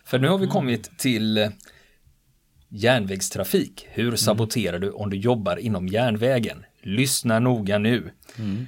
[0.06, 0.54] För nu har vi mm.
[0.54, 1.52] kommit till
[2.70, 3.88] järnvägstrafik.
[3.90, 4.18] Hur mm.
[4.18, 6.66] saboterar du om du jobbar inom järnvägen?
[6.82, 8.12] Lyssna noga nu.
[8.38, 8.68] Mm.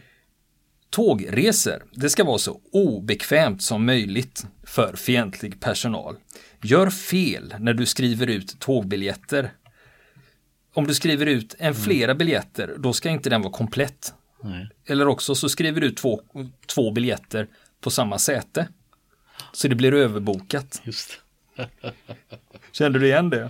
[0.90, 6.16] Tågresor, det ska vara så obekvämt som möjligt för fientlig personal.
[6.64, 9.52] Gör fel när du skriver ut tågbiljetter.
[10.80, 11.82] Om du skriver ut en mm.
[11.82, 14.14] flera biljetter, då ska inte den vara komplett.
[14.44, 14.70] Nej.
[14.86, 16.22] Eller också så skriver du två,
[16.68, 17.48] två biljetter
[17.82, 18.68] på samma säte.
[19.54, 20.82] Så det blir överbokat.
[20.84, 21.22] Just.
[22.72, 23.50] Kände du igen det?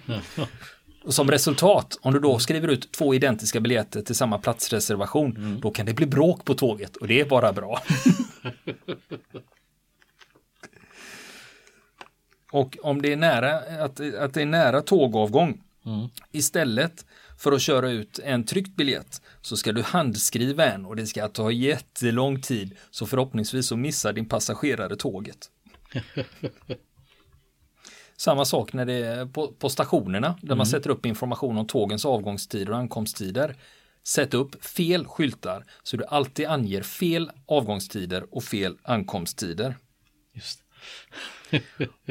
[1.04, 5.60] Och som resultat, om du då skriver ut två identiska biljetter till samma platsreservation, mm.
[5.60, 7.82] då kan det bli bråk på tåget och det är bara bra.
[12.52, 16.08] och om det är nära, att, att det är nära tågavgång, mm.
[16.32, 17.06] istället
[17.40, 21.28] för att köra ut en tryckt biljett så ska du handskriva en och det ska
[21.28, 25.50] ta jättelång tid så förhoppningsvis så missar din passagerare tåget.
[28.18, 30.58] Samma sak när det är på, på stationerna där mm.
[30.58, 33.56] man sätter upp information om tågens avgångstider och ankomsttider.
[34.04, 39.78] Sätt upp fel skyltar så du alltid anger fel avgångstider och fel ankomsttider.
[40.34, 40.64] Just.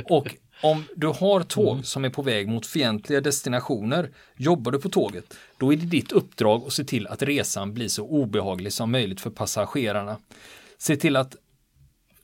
[0.04, 1.84] och om du har tåg mm.
[1.84, 6.12] som är på väg mot fientliga destinationer, jobbar du på tåget, då är det ditt
[6.12, 10.16] uppdrag att se till att resan blir så obehaglig som möjligt för passagerarna.
[10.78, 11.36] Se till att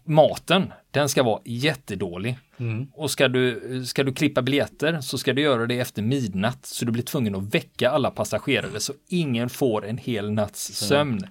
[0.05, 2.39] maten, den ska vara jättedålig.
[2.57, 2.87] Mm.
[2.93, 6.85] Och ska du, ska du klippa biljetter så ska du göra det efter midnatt så
[6.85, 11.27] du blir tvungen att väcka alla passagerare så ingen får en hel natts sömn.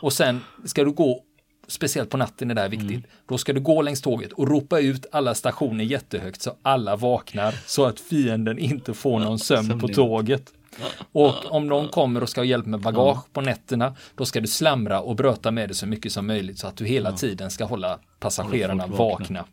[0.00, 1.24] Och sen ska du gå
[1.72, 2.90] speciellt på natten är det här viktigt.
[2.90, 3.02] Mm.
[3.28, 7.54] Då ska du gå längs tåget och ropa ut alla stationer jättehögt så alla vaknar
[7.66, 10.52] så att fienden inte får någon sömn på tåget.
[11.12, 14.46] Och om någon kommer och ska ha hjälp med bagage på nätterna, då ska du
[14.46, 17.64] slamra och bröta med det så mycket som möjligt så att du hela tiden ska
[17.64, 19.44] hålla passagerarna vakna.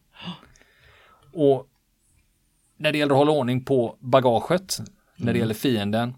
[1.34, 1.68] Och
[2.78, 4.80] när det gäller att hålla ordning på bagaget,
[5.16, 5.40] när det mm.
[5.40, 6.16] gäller fienden,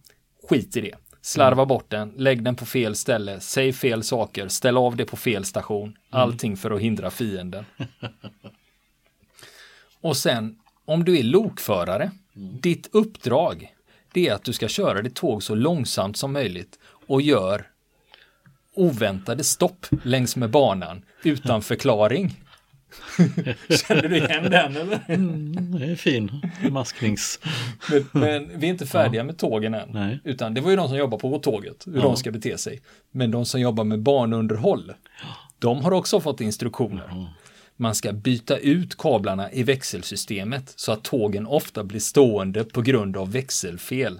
[0.49, 0.95] skit i det.
[1.21, 1.67] Slarva mm.
[1.67, 5.45] bort den, lägg den på fel ställe, säg fel saker, ställ av det på fel
[5.45, 5.83] station.
[5.83, 5.97] Mm.
[6.09, 7.65] Allting för att hindra fienden.
[10.01, 10.55] Och sen,
[10.85, 12.11] om du är lokförare,
[12.61, 13.73] ditt uppdrag,
[14.11, 17.67] det är att du ska köra ditt tåg så långsamt som möjligt och gör
[18.73, 22.43] oväntade stopp längs med banan utan förklaring.
[23.87, 24.99] Känner du igen den eller?
[25.07, 26.31] Mm, det är fin
[26.71, 27.39] masknings...
[27.89, 29.23] Men, men, vi är inte färdiga ja.
[29.25, 29.89] med tågen än.
[29.91, 30.19] Nej.
[30.23, 32.01] Utan det var ju de som jobbar på tåget, hur ja.
[32.01, 32.81] de ska bete sig.
[33.11, 34.93] Men de som jobbar med banunderhåll,
[35.59, 37.27] de har också fått instruktioner.
[37.77, 43.17] Man ska byta ut kablarna i växelsystemet så att tågen ofta blir stående på grund
[43.17, 44.19] av växelfel.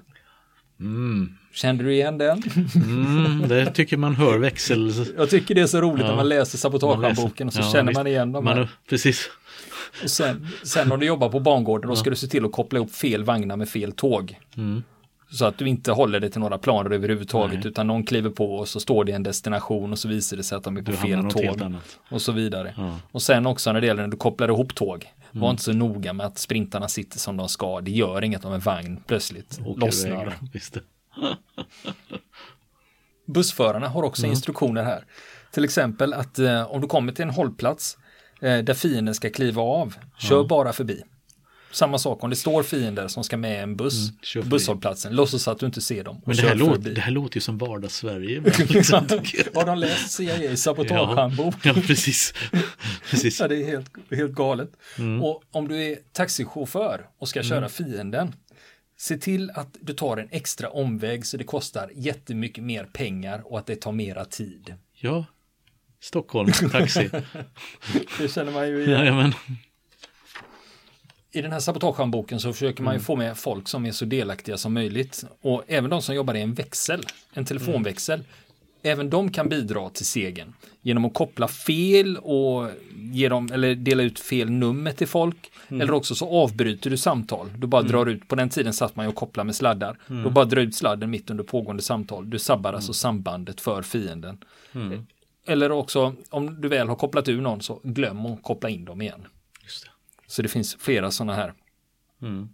[0.80, 1.38] Mm.
[1.54, 2.44] Kände du igen den?
[2.76, 4.94] Mm, det tycker man hör växel.
[5.18, 6.10] Jag tycker det är så roligt ja.
[6.10, 8.46] när man läser sabotagehandboken och så ja, känner man igen dem.
[8.46, 9.30] Man, precis.
[10.04, 12.80] Och sen, sen om du jobbar på bangården då ska du se till att koppla
[12.80, 14.40] ihop fel vagnar med fel tåg.
[14.58, 14.84] Mm.
[15.32, 17.68] Så att du inte håller dig till några planer överhuvudtaget Nej.
[17.68, 20.56] utan någon kliver på och så står det en destination och så visar det sig
[20.56, 21.76] att de är på du fel tåg.
[22.10, 22.74] Och så vidare.
[22.78, 23.00] Ja.
[23.12, 25.14] Och sen också när det gäller när du kopplar ihop tåg.
[25.32, 25.42] Mm.
[25.42, 27.82] Var inte så noga med att sprintarna sitter som de ska.
[27.82, 30.38] Det gör inget om en vagn plötsligt Åker lossnar.
[33.28, 34.32] Bussförarna har också mm.
[34.32, 35.06] instruktioner här.
[35.52, 37.98] Till exempel att eh, om du kommer till en hållplats
[38.42, 41.04] eh, där fienden ska kliva av, kör bara förbi.
[41.72, 45.60] Samma sak om det står fiender som ska med en buss mm, busshållplatsen, låtsas att
[45.60, 46.22] du inte ser dem.
[46.26, 48.42] Men det här, låter, det här låter ju som vardags-Sverige.
[49.56, 51.56] Har de läst CIA sabotagehandbok?
[51.64, 52.34] Ja, ja, precis.
[53.10, 53.40] precis.
[53.40, 54.70] Ja, det är helt, helt galet.
[54.98, 55.24] Mm.
[55.24, 57.70] Och om du är taxichaufför och ska köra mm.
[57.70, 58.34] fienden,
[59.02, 63.60] se till att du tar en extra omväg så det kostar jättemycket mer pengar och
[63.60, 64.76] att det tar mera tid.
[64.94, 65.26] Ja,
[66.00, 67.10] Stockholm, taxi.
[68.20, 69.00] det känner man ju igen.
[69.00, 69.34] Jajamän
[71.32, 73.06] i den här sabotagehandboken så försöker man ju mm.
[73.06, 75.26] få med folk som är så delaktiga som möjligt.
[75.42, 78.24] Och även de som jobbar i en växel, en telefonväxel.
[78.84, 84.04] Även de kan bidra till segern genom att koppla fel och ge dem, eller dela
[84.04, 85.52] ut fel nummer till folk.
[85.68, 85.82] Mm.
[85.82, 87.50] Eller också så avbryter du samtal.
[87.58, 87.92] Du bara mm.
[87.92, 89.98] drar ut, på den tiden satt man ju och kopplade med sladdar.
[90.10, 90.24] Mm.
[90.24, 92.30] Du bara drar ut sladden mitt under pågående samtal.
[92.30, 92.78] Du sabbar mm.
[92.78, 94.38] alltså sambandet för fienden.
[94.74, 95.06] Mm.
[95.48, 99.02] Eller också om du väl har kopplat ur någon så glöm att koppla in dem
[99.02, 99.28] igen.
[100.28, 101.54] Så det finns flera sådana här.
[102.22, 102.50] Mm.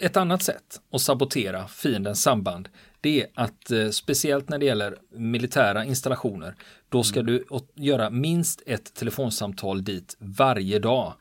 [0.00, 2.68] Ett annat sätt att sabotera fiendens samband
[3.00, 6.54] det är att eh, speciellt när det gäller militära installationer
[6.88, 7.32] då ska mm.
[7.32, 11.14] du göra minst ett telefonsamtal dit varje dag.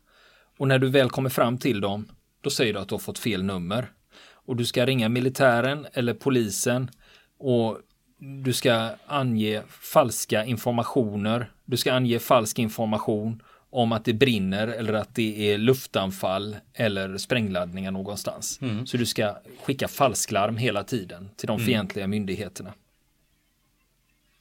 [0.58, 2.08] Och när du väl kommer fram till dem
[2.42, 3.92] då säger du att du har fått fel nummer.
[4.32, 6.92] Och du ska ringa militären eller polisen
[7.40, 7.80] och
[8.20, 11.52] du ska ange falska informationer.
[11.66, 17.17] Du ska ange falsk information om att det brinner eller att det är luftanfall eller
[17.17, 18.60] sprängladdningar någonstans.
[18.62, 18.86] Mm.
[18.86, 21.65] Så du ska skicka falsklarm hela tiden till de mm.
[21.65, 22.73] fientliga myndigheterna.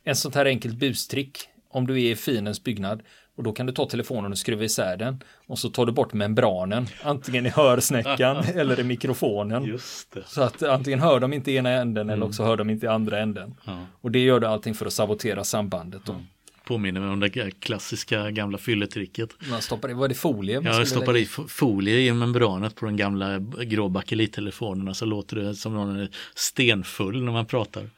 [0.05, 1.39] En sånt här enkelt bustrick
[1.71, 3.03] om du är i fiendens byggnad
[3.37, 6.13] och då kan du ta telefonen och skruva isär den och så tar du bort
[6.13, 9.79] membranen antingen i hörsnäckan eller i mikrofonen.
[10.27, 12.15] Så att antingen hör de inte i ena änden mm.
[12.15, 13.55] eller också hör de inte i andra änden.
[13.65, 13.87] Ja.
[14.01, 16.01] Och det gör du allting för att sabotera sambandet.
[16.05, 16.13] Då.
[16.13, 16.19] Ja.
[16.67, 19.31] Påminner mig om det klassiska gamla fylletricket.
[19.51, 20.61] Man stoppar i, var det folie?
[20.65, 25.55] Ja, jag stoppar i folie i membranet på den gamla grå bakelittelefonerna så låter det
[25.55, 27.91] som någon är stenfull när man pratar.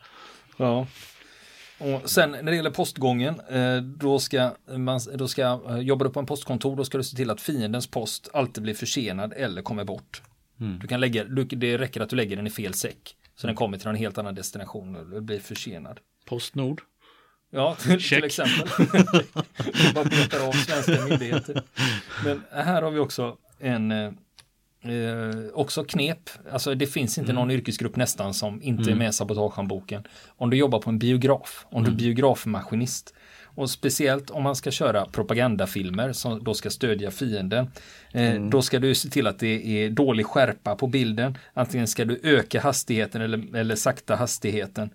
[0.57, 0.87] Ja.
[1.79, 6.13] Och sen när det gäller postgången, eh, då ska man då ska, eh, jobbar du
[6.13, 9.63] på en postkontor, då ska du se till att fiendens post alltid blir försenad eller
[9.63, 10.23] kommer bort.
[10.61, 10.79] Mm.
[10.79, 13.15] Du kan lägga, det räcker att du lägger den i fel säck.
[13.37, 16.01] Så den kommer till en helt annan destination och blir försenad.
[16.25, 16.83] Postnord.
[17.51, 18.69] Ja, till, till exempel.
[19.95, 21.63] bara betar av svenska myndigheter.
[22.25, 24.11] Men här har vi också en eh,
[24.83, 27.41] Eh, också knep, alltså det finns inte mm.
[27.41, 28.95] någon yrkesgrupp nästan som inte mm.
[28.95, 30.03] är med i sabotagehandboken.
[30.27, 31.97] Om du jobbar på en biograf, om du är mm.
[31.97, 37.71] biografmaskinist och speciellt om man ska köra propagandafilmer som då ska stödja fienden.
[38.13, 38.51] Eh, mm.
[38.51, 41.39] Då ska du se till att det är dålig skärpa på bilden.
[41.55, 44.91] Antingen ska du öka hastigheten eller, eller sakta hastigheten.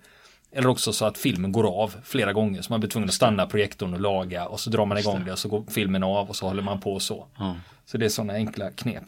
[0.55, 3.45] Eller också så att filmen går av flera gånger så man blir tvungen att stanna
[3.45, 6.35] projektorn och laga och så drar man igång det och så går filmen av och
[6.35, 7.27] så håller man på så.
[7.39, 7.53] Mm.
[7.85, 9.03] Så det är sådana enkla knep.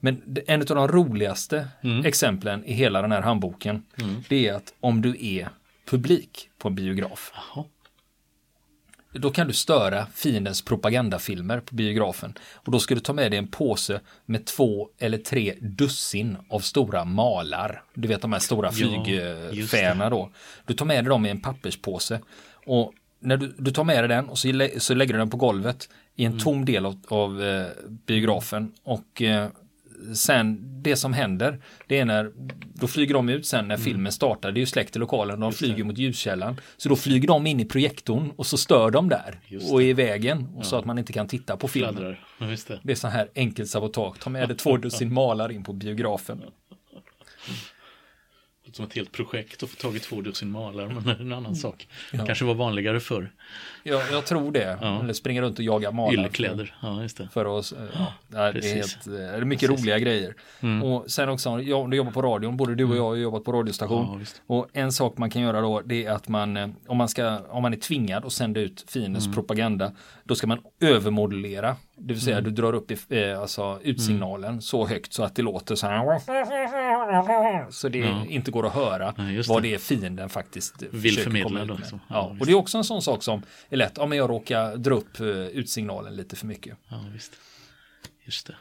[0.00, 2.04] Men en av de roligaste mm.
[2.04, 4.24] exemplen i hela den här handboken mm.
[4.28, 5.48] det är att om du är
[5.90, 7.66] publik på en biograf Aha.
[9.18, 13.38] Då kan du störa fiendens propagandafilmer på biografen och då ska du ta med dig
[13.38, 17.82] en påse med två eller tre dussin av stora malar.
[17.94, 20.30] Du vet de här stora flygfäna ja, då.
[20.66, 22.20] Du tar med dig dem i en papperspåse
[22.66, 25.36] och när du, du tar med dig den och så, så lägger du den på
[25.36, 26.44] golvet i en mm.
[26.44, 27.66] tom del av, av eh,
[28.06, 29.48] biografen och eh,
[30.14, 32.32] sen det som händer det är när
[32.74, 33.84] då flyger de ut sen när mm.
[33.84, 34.52] filmen startar.
[34.52, 35.40] Det är ju släckt i lokalen.
[35.40, 36.60] De flyger mot ljuskällan.
[36.76, 39.92] Så då flyger de in i projektorn och så stör de där och är i
[39.92, 40.62] vägen och ja.
[40.62, 42.16] så att man inte kan titta på filmen.
[42.38, 42.78] Det.
[42.82, 42.92] det.
[42.92, 44.18] är så här enkelt sabotage.
[44.20, 46.42] Ta med dig två dussin malar in på biografen.
[48.72, 51.32] som ett helt projekt att få tag i två dussin malar, men det är en
[51.32, 51.54] annan mm.
[51.54, 51.88] sak.
[52.12, 52.26] Ja.
[52.26, 53.32] Kanske var vanligare förr.
[53.88, 54.78] Ja, jag tror det.
[54.80, 55.00] Ja.
[55.00, 56.12] Eller springa runt och jaga malar.
[56.12, 57.28] Yllekläder, ja just det.
[57.32, 59.84] För oss, ja, det är, helt, det är mycket Precis.
[59.84, 60.34] roliga grejer.
[60.60, 60.82] Mm.
[60.82, 62.98] Och sen också, ja, du jobbar på radion, både du och mm.
[62.98, 64.20] jag har jobbat på radiostation.
[64.20, 67.08] Ja, och en sak man kan göra då, det är att man, eh, om man,
[67.08, 69.34] ska, om man är tvingad att sända ut fiendens mm.
[69.34, 69.92] propaganda,
[70.24, 72.54] då ska man övermodulera det vill säga mm.
[72.54, 74.60] du drar upp eh, alltså, utsignalen mm.
[74.60, 76.20] så högt så att det låter så här.
[77.70, 78.24] Så det ja.
[78.28, 81.64] inte går att höra ja, vad det är fienden faktiskt vill förmedla.
[81.64, 83.42] Då, ja och det är också en sån sak som
[83.76, 83.98] är lätt.
[83.98, 86.78] Om jag råkar dra upp uh, utsignalen lite för mycket.
[86.88, 87.32] Ja, visst.
[88.24, 88.56] Just det.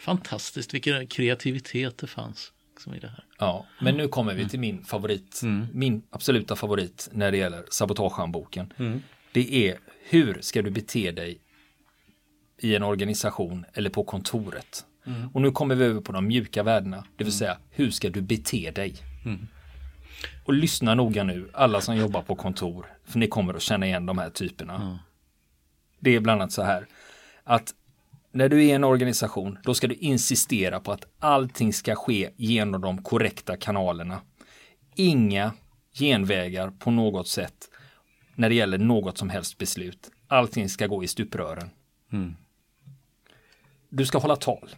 [0.00, 2.52] Fantastiskt vilken kreativitet det fanns.
[2.74, 3.24] Liksom i det här.
[3.38, 4.48] Ja, men nu kommer vi mm.
[4.48, 5.40] till min favorit.
[5.42, 5.66] Mm.
[5.72, 8.72] Min absoluta favorit när det gäller sabotagehandboken.
[8.76, 9.02] Mm.
[9.32, 11.38] Det är hur ska du bete dig
[12.58, 14.84] i en organisation eller på kontoret.
[15.06, 15.28] Mm.
[15.28, 17.38] Och nu kommer vi över på de mjuka värdena, det vill mm.
[17.38, 18.94] säga hur ska du bete dig?
[20.30, 20.44] Mm.
[20.44, 24.06] Och lyssna noga nu, alla som jobbar på kontor, för ni kommer att känna igen
[24.06, 24.98] de här typerna.
[26.00, 26.86] Det är bland annat så här
[27.44, 27.74] att
[28.32, 32.30] när du är i en organisation, då ska du insistera på att allting ska ske
[32.36, 34.20] genom de korrekta kanalerna.
[34.94, 35.52] Inga
[35.92, 37.70] genvägar på något sätt
[38.34, 40.10] när det gäller något som helst beslut.
[40.28, 41.70] Allting ska gå i stuprören.
[42.12, 42.36] Mm.
[43.88, 44.68] Du ska hålla tal.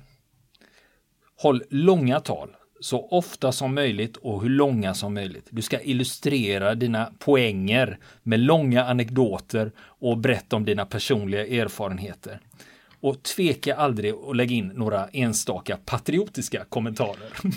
[1.37, 5.47] Håll långa tal så ofta som möjligt och hur långa som möjligt.
[5.51, 12.41] Du ska illustrera dina poänger med långa anekdoter och berätta om dina personliga erfarenheter.
[13.01, 17.31] Och tveka aldrig att lägga in några enstaka patriotiska kommentarer.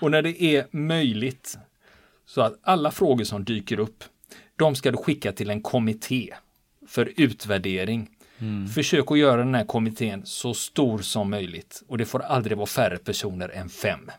[0.00, 1.58] och när det är möjligt
[2.26, 4.04] så att alla frågor som dyker upp,
[4.56, 6.34] de ska du skicka till en kommitté
[6.88, 8.68] för utvärdering Mm.
[8.68, 12.66] Försök att göra den här kommittén så stor som möjligt och det får aldrig vara
[12.66, 14.10] färre personer än fem.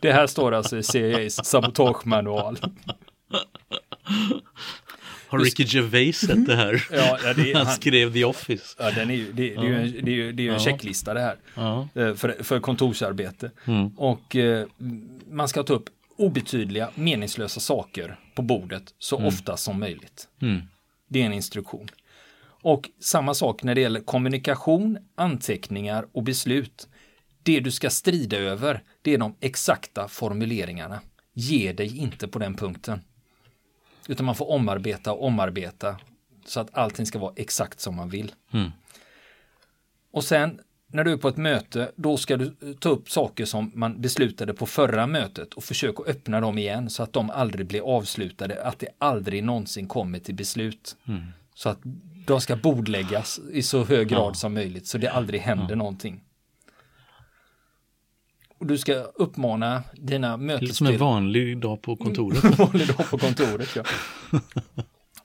[0.00, 2.58] det här står alltså i CIAs sabotagemanual.
[5.26, 6.86] Har Ricky Gervais sett det här?
[6.92, 8.76] Ja, ja, det, han, han, skrev The Office.
[8.78, 11.14] Ja, den är ju, det, det är ju en, det är det är en checklista
[11.14, 11.36] det här.
[11.54, 11.88] Ja.
[11.94, 13.50] Eh, för, för kontorsarbete.
[13.64, 13.88] Mm.
[13.88, 14.66] Och eh,
[15.30, 19.28] man ska ta upp obetydliga, meningslösa saker på bordet så mm.
[19.28, 20.28] ofta som möjligt.
[20.42, 20.62] Mm.
[21.08, 21.88] Det är en instruktion.
[22.64, 26.88] Och samma sak när det gäller kommunikation, anteckningar och beslut.
[27.42, 31.00] Det du ska strida över, det är de exakta formuleringarna.
[31.32, 33.00] Ge dig inte på den punkten.
[34.08, 35.96] Utan man får omarbeta och omarbeta
[36.46, 38.32] så att allting ska vara exakt som man vill.
[38.52, 38.70] Mm.
[40.10, 43.72] Och sen när du är på ett möte, då ska du ta upp saker som
[43.74, 47.96] man beslutade på förra mötet och försöka öppna dem igen så att de aldrig blir
[47.96, 50.96] avslutade, att det aldrig någonsin kommer till beslut.
[51.08, 51.22] Mm.
[51.54, 51.78] Så att
[52.26, 54.34] de ska bordläggas i så hög grad ja.
[54.34, 55.76] som möjligt så det aldrig händer ja.
[55.76, 56.20] någonting.
[58.58, 60.74] Och du ska uppmana dina mötesdeltagare.
[60.74, 62.44] Som en vanlig dag på kontoret.
[62.58, 63.84] vanlig dag på kontoret, ja.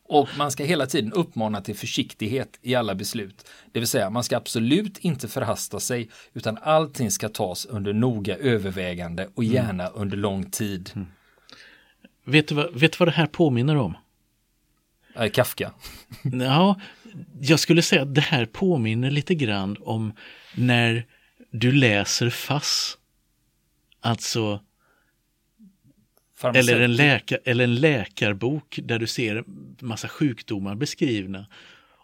[0.09, 3.47] Och man ska hela tiden uppmana till försiktighet i alla beslut.
[3.71, 8.37] Det vill säga man ska absolut inte förhasta sig utan allting ska tas under noga
[8.37, 9.55] övervägande och mm.
[9.55, 10.01] gärna mm.
[10.01, 10.91] under lång tid.
[10.95, 11.07] Mm.
[12.25, 13.97] Vet, du vad, vet du vad det här påminner om?
[15.19, 15.71] Äh, Kafka.
[16.21, 16.79] ja,
[17.41, 20.13] jag skulle säga att det här påminner lite grann om
[20.55, 21.05] när
[21.51, 22.97] du läser FASS.
[24.01, 24.59] Alltså
[26.43, 29.43] eller en, läka, eller en läkarbok där du ser
[29.79, 31.47] massa sjukdomar beskrivna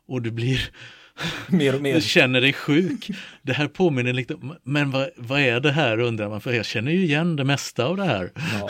[0.08, 0.70] och du blir
[1.48, 1.96] mer och mer.
[1.96, 3.10] Du känner dig sjuk.
[3.42, 6.92] Det här påminner lite, men vad, vad är det här undrar man, för jag känner
[6.92, 8.32] ju igen det mesta av det här.
[8.36, 8.70] Ja.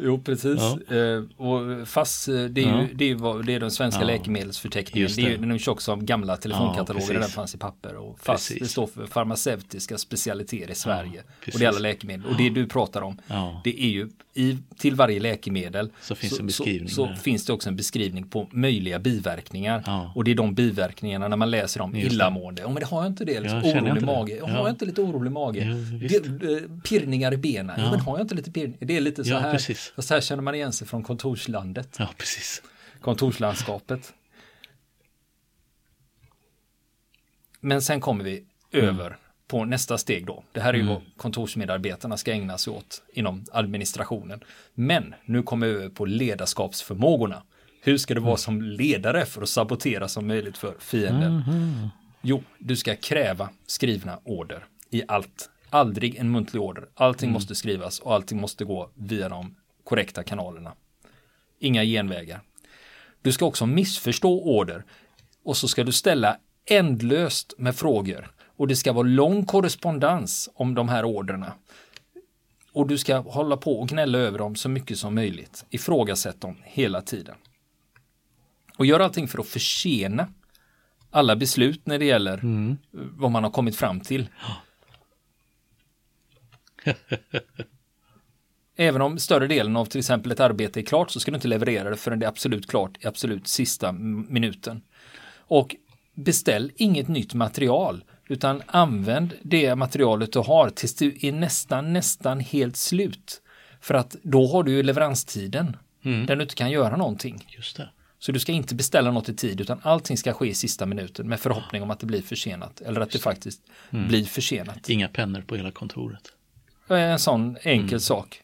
[0.00, 0.60] Jo, precis.
[0.88, 0.96] Ja.
[0.96, 2.80] Eh, och FASS, eh, det är ja.
[2.80, 4.06] ju det är, det är den svenska ja.
[4.06, 5.08] läkemedelsförteckningen.
[5.08, 5.22] Det.
[5.22, 5.28] det.
[5.28, 7.96] är ju den är tjock som gamla telefonkataloger ja, där fanns i papper.
[7.96, 11.22] Och FASS, det står för farmaceutiska specialiteter i Sverige.
[11.52, 12.26] och det är alla läkemedel.
[12.26, 13.20] Och det du pratar om,
[13.64, 17.68] det är ju i, till varje läkemedel så finns, så, så, så finns det också
[17.68, 20.10] en beskrivning på möjliga biverkningar.
[20.14, 22.64] Och det är de biverkningarna när man läser om illamående.
[22.64, 24.36] Oh, men det har jag inte det, liksom, orolig mage.
[24.36, 25.64] Jag har jag inte lite orolig mage?
[26.08, 27.80] Det, eh, pirrningar i benen.
[27.80, 27.90] Ja.
[27.90, 28.78] men har jag inte lite pirrningar?
[28.80, 29.52] Det är lite så här.
[29.52, 29.92] Precis.
[29.96, 31.96] Fast här känner man igen sig från kontorslandet.
[31.98, 32.62] Ja, precis.
[33.00, 34.12] Kontorslandskapet.
[37.60, 39.18] Men sen kommer vi över mm.
[39.48, 40.44] På nästa steg då.
[40.52, 40.94] Det här är ju mm.
[40.94, 44.40] vad kontorsmedarbetarna ska ägna sig åt inom administrationen.
[44.74, 47.42] Men nu kommer vi över på ledarskapsförmågorna.
[47.82, 48.38] Hur ska du vara mm.
[48.38, 51.42] som ledare för att sabotera som möjligt för fienden?
[51.46, 51.88] Mm.
[52.22, 55.50] Jo, du ska kräva skrivna order i allt.
[55.70, 56.84] Aldrig en muntlig order.
[56.94, 57.34] Allting mm.
[57.34, 60.72] måste skrivas och allting måste gå via de korrekta kanalerna.
[61.58, 62.40] Inga genvägar.
[63.22, 64.84] Du ska också missförstå order
[65.44, 70.74] och så ska du ställa ändlöst med frågor och det ska vara lång korrespondens om
[70.74, 71.52] de här orderna.
[72.72, 75.64] Och du ska hålla på och gnälla över dem så mycket som möjligt.
[75.70, 77.34] Ifrågasätt dem hela tiden.
[78.76, 80.28] Och gör allting för att försena
[81.10, 82.78] alla beslut när det gäller mm.
[82.90, 84.28] vad man har kommit fram till.
[88.76, 91.48] Även om större delen av till exempel ett arbete är klart så ska du inte
[91.48, 94.82] leverera det förrän det är absolut klart i absolut sista minuten.
[95.36, 95.76] Och
[96.14, 102.40] beställ inget nytt material utan använd det materialet du har tills du är nästan, nästan
[102.40, 103.42] helt slut.
[103.80, 106.26] För att då har du ju leveranstiden mm.
[106.26, 107.46] där du inte kan göra någonting.
[107.48, 107.90] Just det.
[108.18, 111.28] Så du ska inte beställa något i tid utan allting ska ske i sista minuten
[111.28, 113.60] med förhoppning om att det blir försenat eller att det faktiskt
[113.90, 114.08] mm.
[114.08, 114.88] blir försenat.
[114.88, 116.22] Inga pennor på hela kontoret.
[116.88, 118.00] En sån enkel mm.
[118.00, 118.42] sak.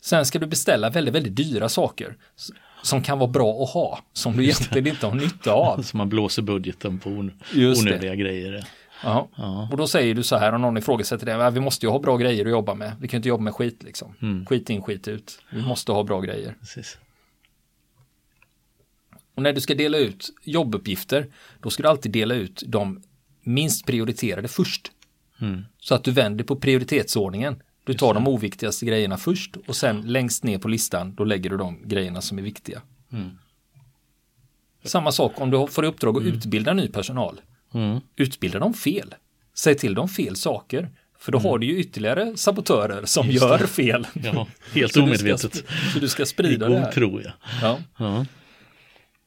[0.00, 2.16] Sen ska du beställa väldigt, väldigt dyra saker
[2.82, 5.82] som kan vara bra att ha, som du egentligen inte har nytta av.
[5.82, 8.64] Så man blåser budgeten på on onödiga grejer.
[9.02, 9.28] Ja.
[9.36, 9.68] ja.
[9.70, 12.16] Och då säger du så här om någon ifrågasätter det, vi måste ju ha bra
[12.16, 12.92] grejer att jobba med.
[13.00, 14.14] Vi kan inte jobba med skit liksom.
[14.22, 14.46] Mm.
[14.46, 15.38] Skit in, skit ut.
[15.50, 16.56] Vi måste ha bra grejer.
[16.60, 16.98] Precis.
[19.34, 21.26] Och när du ska dela ut jobbuppgifter,
[21.60, 23.02] då ska du alltid dela ut de
[23.42, 24.92] minst prioriterade först.
[25.40, 25.64] Mm.
[25.78, 27.62] Så att du vänder på prioritetsordningen.
[27.90, 31.56] Du tar de oviktigaste grejerna först och sen längst ner på listan då lägger du
[31.56, 32.82] de grejerna som är viktiga.
[33.12, 33.30] Mm.
[34.84, 36.34] Samma sak om du får i uppdrag att mm.
[36.34, 37.40] utbilda ny personal.
[37.74, 38.00] Mm.
[38.16, 39.14] Utbilda dem fel.
[39.54, 40.90] Säg till dem fel saker.
[41.18, 41.50] För då mm.
[41.50, 43.66] har du ju ytterligare sabotörer som Just gör det.
[43.66, 44.06] fel.
[44.22, 45.52] Ja, helt så omedvetet.
[45.52, 46.92] Du ska, så du ska sprida det här.
[46.92, 47.32] tror jag.
[47.62, 47.78] Ja.
[47.98, 48.26] ja.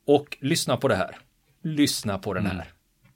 [0.05, 1.17] Och lyssna på det här.
[1.63, 2.53] Lyssna på den här.
[2.53, 2.65] Mm.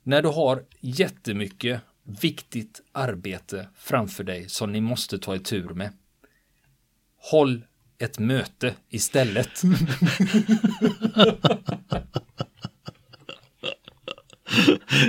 [0.04, 5.91] När du har jättemycket viktigt arbete framför dig som ni måste ta i tur med.
[7.32, 7.66] Håll
[7.97, 9.62] ett möte istället.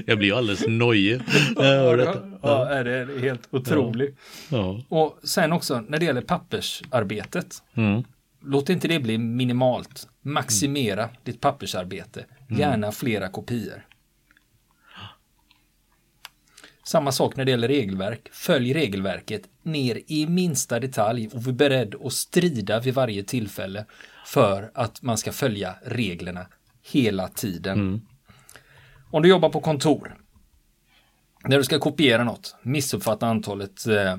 [0.06, 1.20] Jag blir alldeles nojig.
[1.56, 1.96] Ja,
[2.42, 4.18] ja, det är helt otroligt.
[4.48, 4.80] Ja.
[4.88, 7.62] Och sen också när det gäller pappersarbetet.
[7.74, 8.02] Mm.
[8.42, 10.08] Låt inte det bli minimalt.
[10.22, 11.16] Maximera mm.
[11.22, 12.24] ditt pappersarbete.
[12.48, 12.92] Gärna mm.
[12.92, 13.86] flera kopior.
[16.88, 18.28] Samma sak när det gäller regelverk.
[18.32, 23.84] Följ regelverket ner i minsta detalj och var beredd att strida vid varje tillfälle
[24.26, 26.46] för att man ska följa reglerna
[26.82, 27.78] hela tiden.
[27.78, 28.00] Mm.
[29.10, 30.16] Om du jobbar på kontor.
[31.44, 34.16] När du ska kopiera något, missuppfatta antalet eh,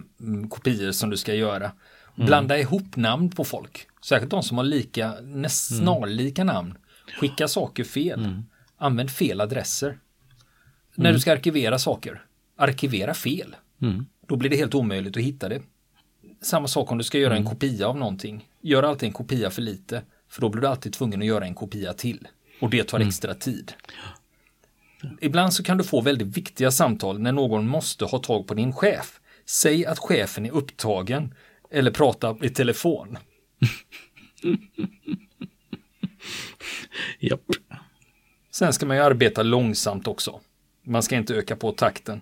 [0.49, 1.65] kopior som du ska göra.
[1.65, 2.25] Mm.
[2.25, 3.87] Blanda ihop namn på folk.
[4.05, 5.83] Särskilt de som har lika, näst, mm.
[5.83, 6.77] snarlika namn.
[7.19, 8.25] Skicka saker fel.
[8.25, 8.43] Mm.
[8.77, 9.99] Använd fel adresser.
[10.95, 11.19] När du mm.
[11.19, 12.25] ska arkivera saker,
[12.59, 13.55] arkivera fel.
[13.81, 14.05] Mm.
[14.27, 15.61] Då blir det helt omöjligt att hitta det.
[16.41, 17.49] Samma sak om du ska göra en mm.
[17.49, 18.47] kopia av någonting.
[18.61, 20.01] Gör alltid en kopia för lite.
[20.29, 22.27] För då blir du alltid tvungen att göra en kopia till.
[22.61, 23.07] Och det tar mm.
[23.07, 23.73] extra tid.
[25.21, 28.73] Ibland så kan du få väldigt viktiga samtal när någon måste ha tag på din
[28.73, 29.19] chef.
[29.45, 31.33] Säg att chefen är upptagen
[31.71, 33.17] eller pratar i telefon.
[37.19, 37.41] Japp.
[38.51, 40.39] Sen ska man ju arbeta långsamt också.
[40.85, 42.21] Man ska inte öka på takten.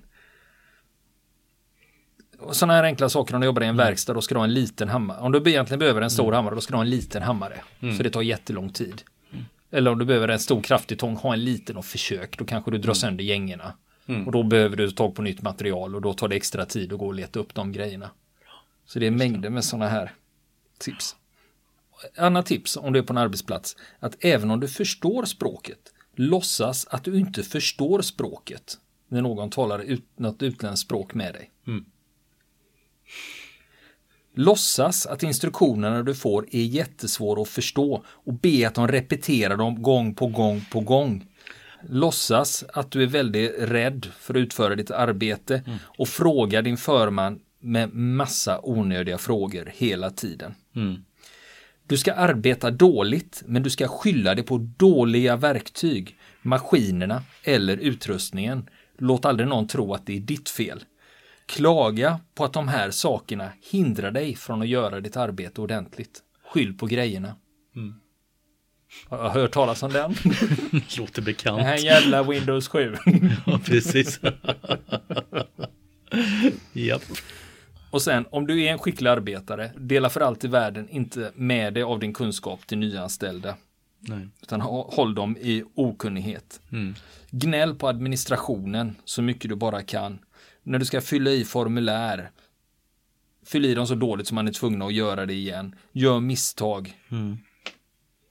[2.51, 3.85] Sådana här enkla saker om du jobbar i en mm.
[3.85, 5.19] verkstad, då ska du ha en liten hammare.
[5.19, 6.35] Om du egentligen behöver en stor mm.
[6.35, 7.61] hammare, då ska du ha en liten hammare.
[7.79, 7.97] Mm.
[7.97, 9.01] Så det tar jättelång tid.
[9.71, 12.37] Eller om du behöver en stor kraftig tång, ha en liten och försök.
[12.37, 13.73] Då kanske du drar sönder gängorna.
[14.25, 16.99] Och då behöver du ta på nytt material och då tar det extra tid att
[16.99, 18.09] gå och leta upp de grejerna.
[18.85, 20.11] Så det är mängder med sådana här
[20.77, 21.15] tips.
[22.17, 25.79] Annat tips om du är på en arbetsplats, att även om du förstår språket,
[26.15, 28.77] låtsas att du inte förstår språket
[29.07, 31.51] när någon talar ut, något utländskt språk med dig.
[31.67, 31.85] Mm.
[34.39, 39.81] Låtsas att instruktionerna du får är jättesvåra att förstå och be att de repeterar dem
[39.81, 41.25] gång på gång på gång.
[41.89, 45.77] Låtsas att du är väldigt rädd för att utföra ditt arbete mm.
[45.83, 50.55] och fråga din förman med massa onödiga frågor hela tiden.
[50.75, 51.03] Mm.
[51.87, 58.69] Du ska arbeta dåligt, men du ska skylla det på dåliga verktyg, maskinerna eller utrustningen.
[58.97, 60.83] Låt aldrig någon tro att det är ditt fel.
[61.47, 66.19] Klaga på att de här sakerna hindrar dig från att göra ditt arbete ordentligt.
[66.53, 67.35] Skyll på grejerna.
[67.75, 67.93] Mm.
[69.09, 70.11] Jag har hört talas om den.
[70.97, 71.57] Låter bekant.
[71.57, 72.95] Den här jävla Windows 7.
[73.45, 74.19] ja, precis.
[76.73, 77.01] Japp.
[77.91, 81.73] Och sen om du är en skicklig arbetare, dela för allt i världen inte med
[81.73, 83.55] dig av din kunskap till nyanställda.
[83.99, 84.27] Nej.
[84.41, 86.61] Utan håll dem i okunnighet.
[86.71, 86.95] Mm.
[87.31, 90.19] Gnäll på administrationen så mycket du bara kan.
[90.67, 92.31] När du ska fylla i formulär,
[93.45, 95.75] fyll i dem så dåligt som man är tvungen att göra det igen.
[95.91, 97.01] Gör misstag.
[97.11, 97.37] Mm.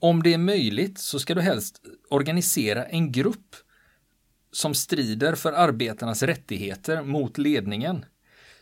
[0.01, 3.57] Om det är möjligt så ska du helst organisera en grupp
[4.53, 8.05] som strider för arbetarnas rättigheter mot ledningen.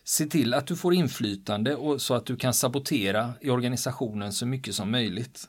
[0.05, 4.47] Se till att du får inflytande och så att du kan sabotera i organisationen så
[4.47, 5.49] mycket som möjligt.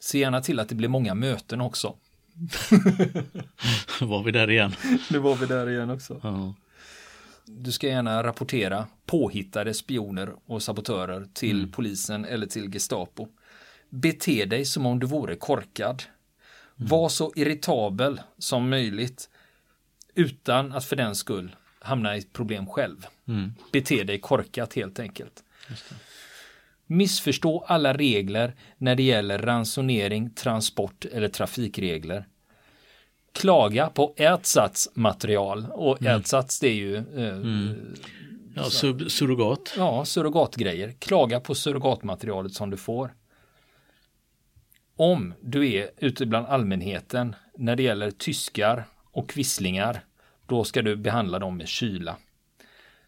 [0.00, 1.96] Se gärna till att det blir många möten också.
[4.00, 4.72] var vi där igen.
[5.10, 6.20] Nu var vi där igen också.
[6.22, 6.54] Ja.
[7.50, 11.72] Du ska gärna rapportera påhittade spioner och sabotörer till mm.
[11.72, 13.28] polisen eller till Gestapo.
[13.90, 16.02] Bete dig som om du vore korkad.
[16.78, 16.88] Mm.
[16.88, 19.28] Var så irritabel som möjligt
[20.14, 23.06] utan att för den skull hamna i ett problem själv.
[23.28, 23.52] Mm.
[23.72, 25.44] Bete dig korkat helt enkelt.
[26.86, 32.24] Missförstå alla regler när det gäller ransonering, transport eller trafikregler.
[33.38, 36.22] Klaga på ätsatsmaterial och mm.
[36.60, 37.94] det är ju eh, mm.
[38.54, 39.74] ja, sur surrogat.
[39.76, 40.92] Ja, surrogatgrejer.
[40.98, 43.14] Klaga på surrogatmaterialet som du får.
[44.96, 50.04] Om du är ute bland allmänheten när det gäller tyskar och kvisslingar
[50.46, 52.16] då ska du behandla dem med kyla.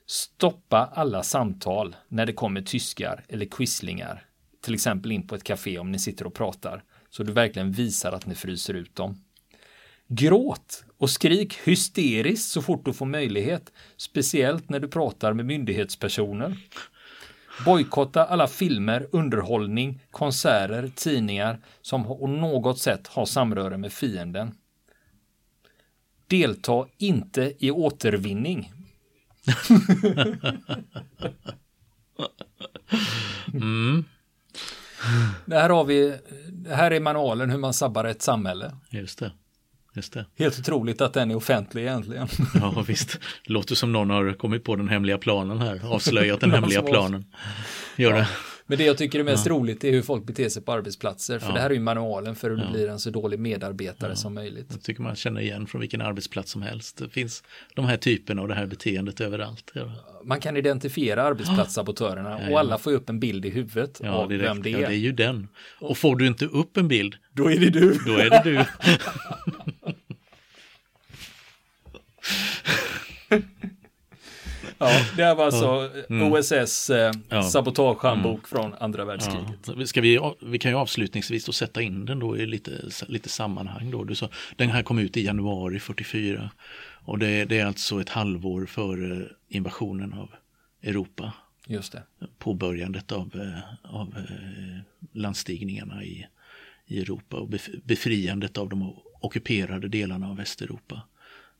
[0.06, 4.24] Stoppa alla samtal när det kommer tyskar eller quislingar,
[4.64, 8.12] till exempel in på ett café om ni sitter och pratar, så du verkligen visar
[8.12, 9.24] att ni fryser ut dem.
[10.12, 16.58] Gråt och skrik hysteriskt så fort du får möjlighet, speciellt när du pratar med myndighetspersoner.
[17.64, 24.54] Bojkotta alla filmer, underhållning, konserter, tidningar som på något sätt har samröre med fienden.
[26.26, 28.72] Delta inte i återvinning.
[33.52, 34.04] mm.
[35.46, 38.72] Det här har vi, det här är manualen hur man sabbar ett samhälle.
[38.90, 39.32] Just det.
[40.38, 42.28] Helt otroligt att den är offentlig egentligen.
[42.54, 46.50] Ja visst, det låter som någon har kommit på den hemliga planen här, avslöjat den
[46.54, 47.24] hemliga planen.
[47.96, 48.28] Gör det.
[48.70, 49.52] Men det jag tycker är mest ja.
[49.52, 51.38] roligt är hur folk beter sig på arbetsplatser.
[51.38, 51.54] För ja.
[51.54, 54.66] det här är ju manualen för hur du blir en så dålig medarbetare som möjligt.
[54.70, 56.96] Jag tycker man känner igen från vilken arbetsplats som helst.
[56.96, 57.42] Det finns
[57.74, 59.72] de här typerna och det här beteendet överallt.
[60.24, 64.62] Man kan identifiera arbetsplatssabotörerna och alla får upp en bild i huvudet av det vem
[64.62, 64.78] det är.
[64.78, 65.48] Ja, det är ju den.
[65.80, 67.98] Och får du inte upp en bild, då är det du.
[68.06, 68.64] Då är det du.
[74.80, 76.32] Ja, det här var alltså mm.
[76.32, 77.42] OSS eh, ja.
[77.42, 78.44] sabotagehandbok mm.
[78.44, 79.70] från andra världskriget.
[79.76, 79.86] Ja.
[79.86, 82.70] Ska vi, vi kan ju avslutningsvis då sätta in den då i lite,
[83.08, 83.90] lite sammanhang.
[83.90, 84.04] Då.
[84.04, 86.50] Du sa, den här kom ut i januari 44
[87.04, 90.30] och det, det är alltså ett halvår före invasionen av
[90.82, 91.32] Europa.
[91.66, 92.02] Just det.
[92.38, 94.80] Påbörjandet av, eh, av eh,
[95.12, 96.26] landstigningarna i,
[96.86, 97.48] i Europa och
[97.84, 101.02] befriandet av de ockuperade delarna av Västeuropa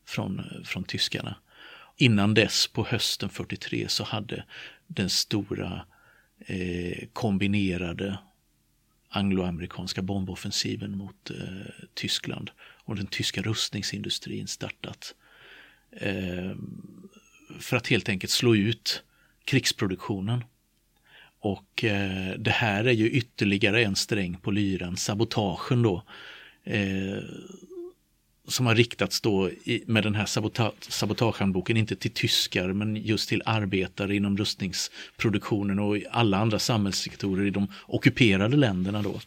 [0.07, 1.37] från, från tyskarna.
[2.01, 4.45] Innan dess på hösten 43 så hade
[4.87, 5.87] den stora
[6.47, 8.19] eh, kombinerade
[9.09, 15.15] angloamerikanska bomboffensiven mot eh, Tyskland och den tyska rustningsindustrin startat.
[15.93, 16.53] Eh,
[17.61, 19.03] för att helt enkelt slå ut
[19.45, 20.45] krigsproduktionen.
[21.41, 26.03] Och eh, det här är ju ytterligare en sträng på lyran, sabotagen då.
[26.65, 27.23] Eh,
[28.51, 33.29] som har riktats då i, med den här sabota sabotagehandboken, inte till tyskar men just
[33.29, 39.21] till arbetare inom rustningsproduktionen och i alla andra samhällssektorer i de ockuperade länderna då.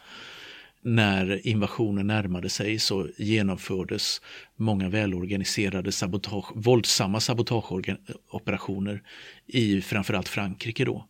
[0.82, 4.22] När invasionen närmade sig så genomfördes
[4.56, 9.02] många välorganiserade sabotage, våldsamma sabotageoperationer
[9.48, 11.08] i framförallt Frankrike då.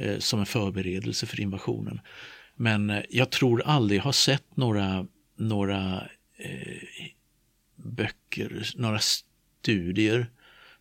[0.00, 2.00] Eh, som en förberedelse för invasionen.
[2.56, 7.08] Men eh, jag tror aldrig har sett några, några eh,
[7.78, 10.26] böcker, några studier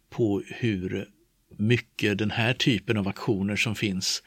[0.09, 1.09] på hur
[1.57, 4.23] mycket den här typen av aktioner som finns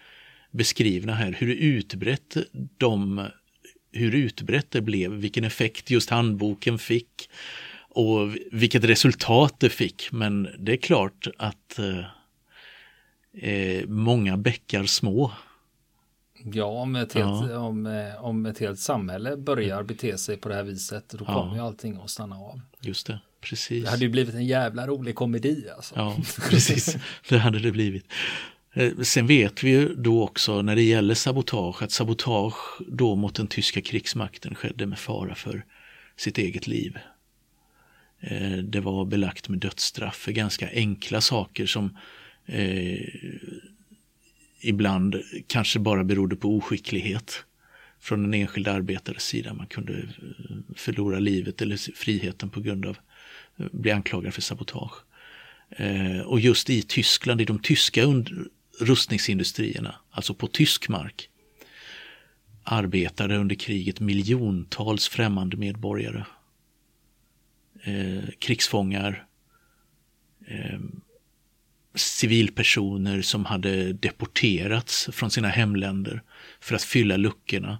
[0.51, 2.37] beskrivna här, hur utbrett
[2.79, 3.29] de
[3.93, 7.31] hur utbrett det blev, vilken effekt just handboken fick
[7.89, 10.12] och vilket resultat det fick.
[10.12, 12.05] Men det är klart att eh,
[13.51, 15.33] eh många bäckar små
[16.45, 17.59] Ja, om ett, helt, ja.
[17.59, 21.34] Om, eh, om ett helt samhälle börjar bete sig på det här viset, då ja.
[21.34, 22.61] kommer ju allting att stanna av.
[22.80, 23.84] Just det, precis.
[23.84, 25.95] Det hade ju blivit en jävla rolig komedi alltså.
[25.97, 26.16] Ja,
[26.51, 26.97] precis.
[27.28, 28.05] det hade det blivit.
[28.72, 33.34] Eh, sen vet vi ju då också när det gäller sabotage att sabotage då mot
[33.34, 35.64] den tyska krigsmakten skedde med fara för
[36.16, 36.99] sitt eget liv.
[38.20, 41.97] Eh, det var belagt med dödsstraff för ganska enkla saker som
[44.61, 47.45] ibland kanske bara berodde på oskicklighet
[48.01, 49.55] från en enskild arbetares sida.
[49.55, 52.97] Man kunde eh, förlora livet eller friheten på grund av
[53.57, 54.95] att bli anklagad för sabotage.
[55.71, 58.05] Eh, och just i Tyskland, i de tyska
[58.81, 61.29] rustningsindustrierna, alltså på tysk mark,
[62.63, 66.25] arbetade under kriget miljontals främmande medborgare.
[68.39, 69.27] krigsfångar,
[71.95, 76.22] civilpersoner som hade deporterats från sina hemländer
[76.61, 77.78] för att fylla luckorna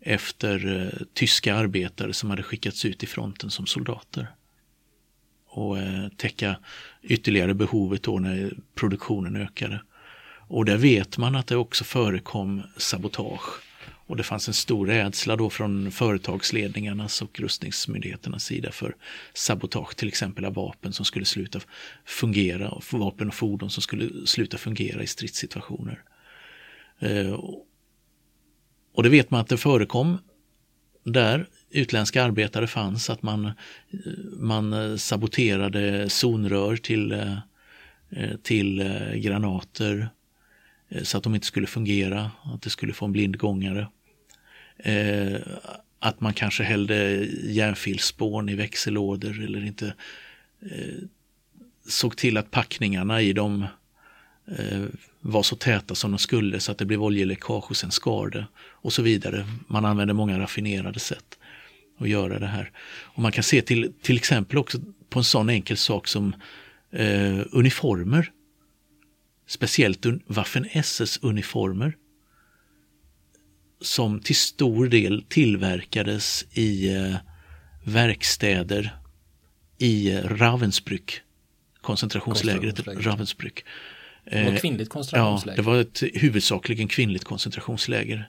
[0.00, 4.26] efter eh, tyska arbetare som hade skickats ut i fronten som soldater.
[5.46, 6.56] Och eh, täcka
[7.02, 9.82] ytterligare behovet då när produktionen ökade.
[10.48, 13.69] Och där vet man att det också förekom sabotage
[14.10, 18.96] och det fanns en stor rädsla då från företagsledningarnas och rustningsmyndigheternas sida för
[19.34, 21.60] sabotage, till exempel av vapen som skulle sluta
[22.04, 26.02] fungera, och vapen och fordon som skulle sluta fungera i stridssituationer.
[26.98, 27.32] Eh,
[28.94, 30.18] och det vet man att det förekom
[31.04, 33.52] där utländska arbetare fanns, att man, eh,
[34.36, 37.36] man eh, saboterade zonrör till,
[38.42, 38.78] till
[39.14, 40.08] granater
[41.02, 43.86] så att de inte skulle fungera, att det skulle få en blindgångare.
[44.82, 45.40] Eh,
[45.98, 49.94] att man kanske hällde järnfilspån i växellådor eller inte
[50.62, 51.02] eh,
[51.86, 53.66] såg till att packningarna i dem
[54.58, 54.84] eh,
[55.20, 58.46] var så täta som de skulle så att det blev oljeläckage och sen skar det
[58.56, 59.46] och så vidare.
[59.66, 61.38] Man använde många raffinerade sätt
[61.98, 62.70] att göra det här.
[63.02, 64.78] Och man kan se till, till exempel också
[65.08, 66.34] på en sån enkel sak som
[66.90, 68.32] eh, uniformer.
[69.46, 71.92] Speciellt Waffen-SS-uniformer
[73.80, 77.16] som till stor del tillverkades i eh,
[77.84, 78.96] verkstäder
[79.78, 81.20] i Ravensbrück,
[81.80, 83.64] koncentrationslägret Ravensbrück.
[84.24, 85.56] Det var kvinnligt koncentrationsläger?
[85.58, 88.28] Ja, det var ett huvudsakligen kvinnligt koncentrationsläger.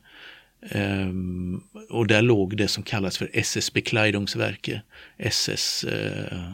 [0.71, 4.81] Um, och där låg det som kallas för SS Bekleidungswerke,
[5.17, 6.53] SS uh,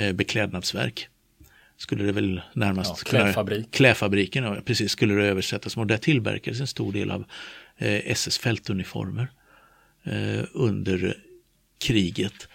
[0.00, 1.08] uh, beklädnadsverk.
[1.76, 3.58] Skulle det väl närmast ja, klädfabrik.
[3.58, 5.76] Kunna, klädfabriken, ja, precis, skulle det översättas.
[5.76, 9.28] Och där tillverkades en stor del av Eh, Eh, SS fältuniformer
[10.04, 11.16] eh, under
[11.78, 12.48] kriget.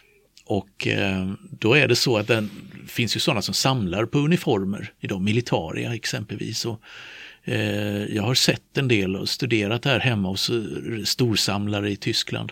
[0.45, 2.47] Och eh, då är det så att det
[2.87, 6.65] finns ju sådana som samlar på uniformer idag, militaria exempelvis.
[6.65, 6.81] Och,
[8.09, 10.51] jag har sett en del och studerat det här hemma hos
[11.05, 12.51] storsamlare i Tyskland.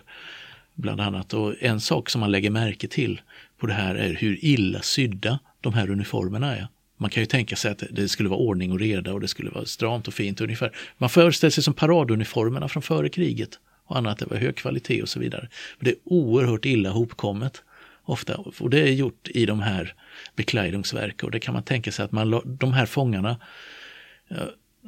[0.75, 1.33] Bland annat.
[1.33, 3.21] Och en sak som man lägger märke till
[3.57, 6.67] på det här är hur illa sydda de här uniformerna är.
[6.97, 9.49] Man kan ju tänka sig att det skulle vara ordning och reda och det skulle
[9.49, 10.75] vara stramt och fint ungefär.
[10.97, 15.09] Man föreställer sig som paraduniformerna från före kriget och annat, det var hög kvalitet och
[15.09, 15.49] så vidare.
[15.77, 17.63] Men det är oerhört illa hopkommet
[18.03, 19.95] ofta och det är gjort i de här
[20.35, 23.37] beklädningsverk och det kan man tänka sig att man, de här fångarna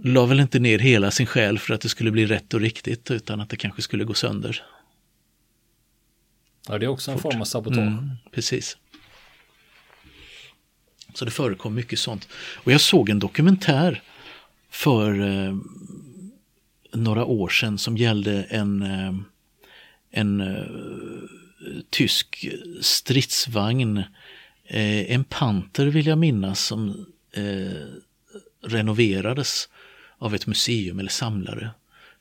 [0.04, 3.12] la väl inte ner hela sin själ för att det skulle bli rätt och riktigt
[3.12, 4.64] utan att det kanske skulle gå sönder.
[6.68, 7.32] Ja, det är också en Fort.
[7.32, 7.78] form av sabotage.
[7.78, 8.78] Mm, precis.
[11.20, 12.28] Så det förekom mycket sånt.
[12.56, 14.02] Och jag såg en dokumentär
[14.70, 15.58] för eh,
[16.94, 19.14] några år sedan som gällde en, eh,
[20.12, 20.66] en eh,
[21.90, 22.50] tysk
[22.82, 23.98] stridsvagn,
[24.66, 27.88] eh, en Panter vill jag minnas, som eh,
[28.64, 29.70] renoverades
[30.18, 31.70] av ett museum eller samlare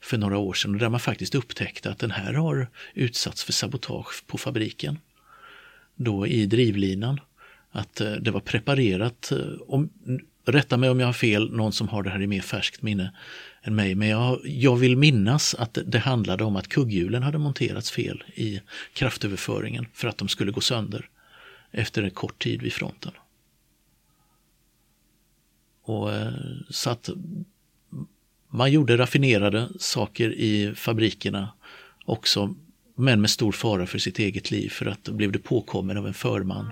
[0.00, 4.26] för några år sedan där man faktiskt upptäckte att den här har utsatts för sabotage
[4.26, 4.98] på fabriken.
[5.94, 7.20] Då i drivlinan.
[7.78, 9.90] Att eh, det var preparerat, eh, om,
[10.44, 13.12] rätta mig om jag har fel, någon som har det här i mer färskt minne
[13.62, 17.90] än mig, men jag, jag vill minnas att det handlade om att kugghjulen hade monterats
[17.90, 18.60] fel i
[18.92, 21.08] kraftöverföringen för att de skulle gå sönder
[21.70, 23.12] efter en kort tid vid fronten.
[25.82, 26.32] Och, eh,
[26.70, 27.10] så att
[28.48, 31.52] man gjorde raffinerade saker i fabrikerna
[32.04, 32.54] också,
[32.94, 34.68] men med stor fara för sitt eget liv.
[34.68, 36.70] För att blev det påkommen av en förman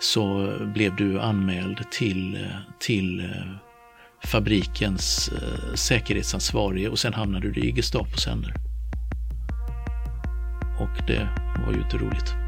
[0.00, 2.46] så blev du anmäld till,
[2.78, 3.26] till eh,
[4.24, 8.54] fabrikens eh, säkerhetsansvarige och sen hamnade du i Gestapos händer.
[10.80, 11.28] Och det
[11.66, 12.47] var ju inte roligt.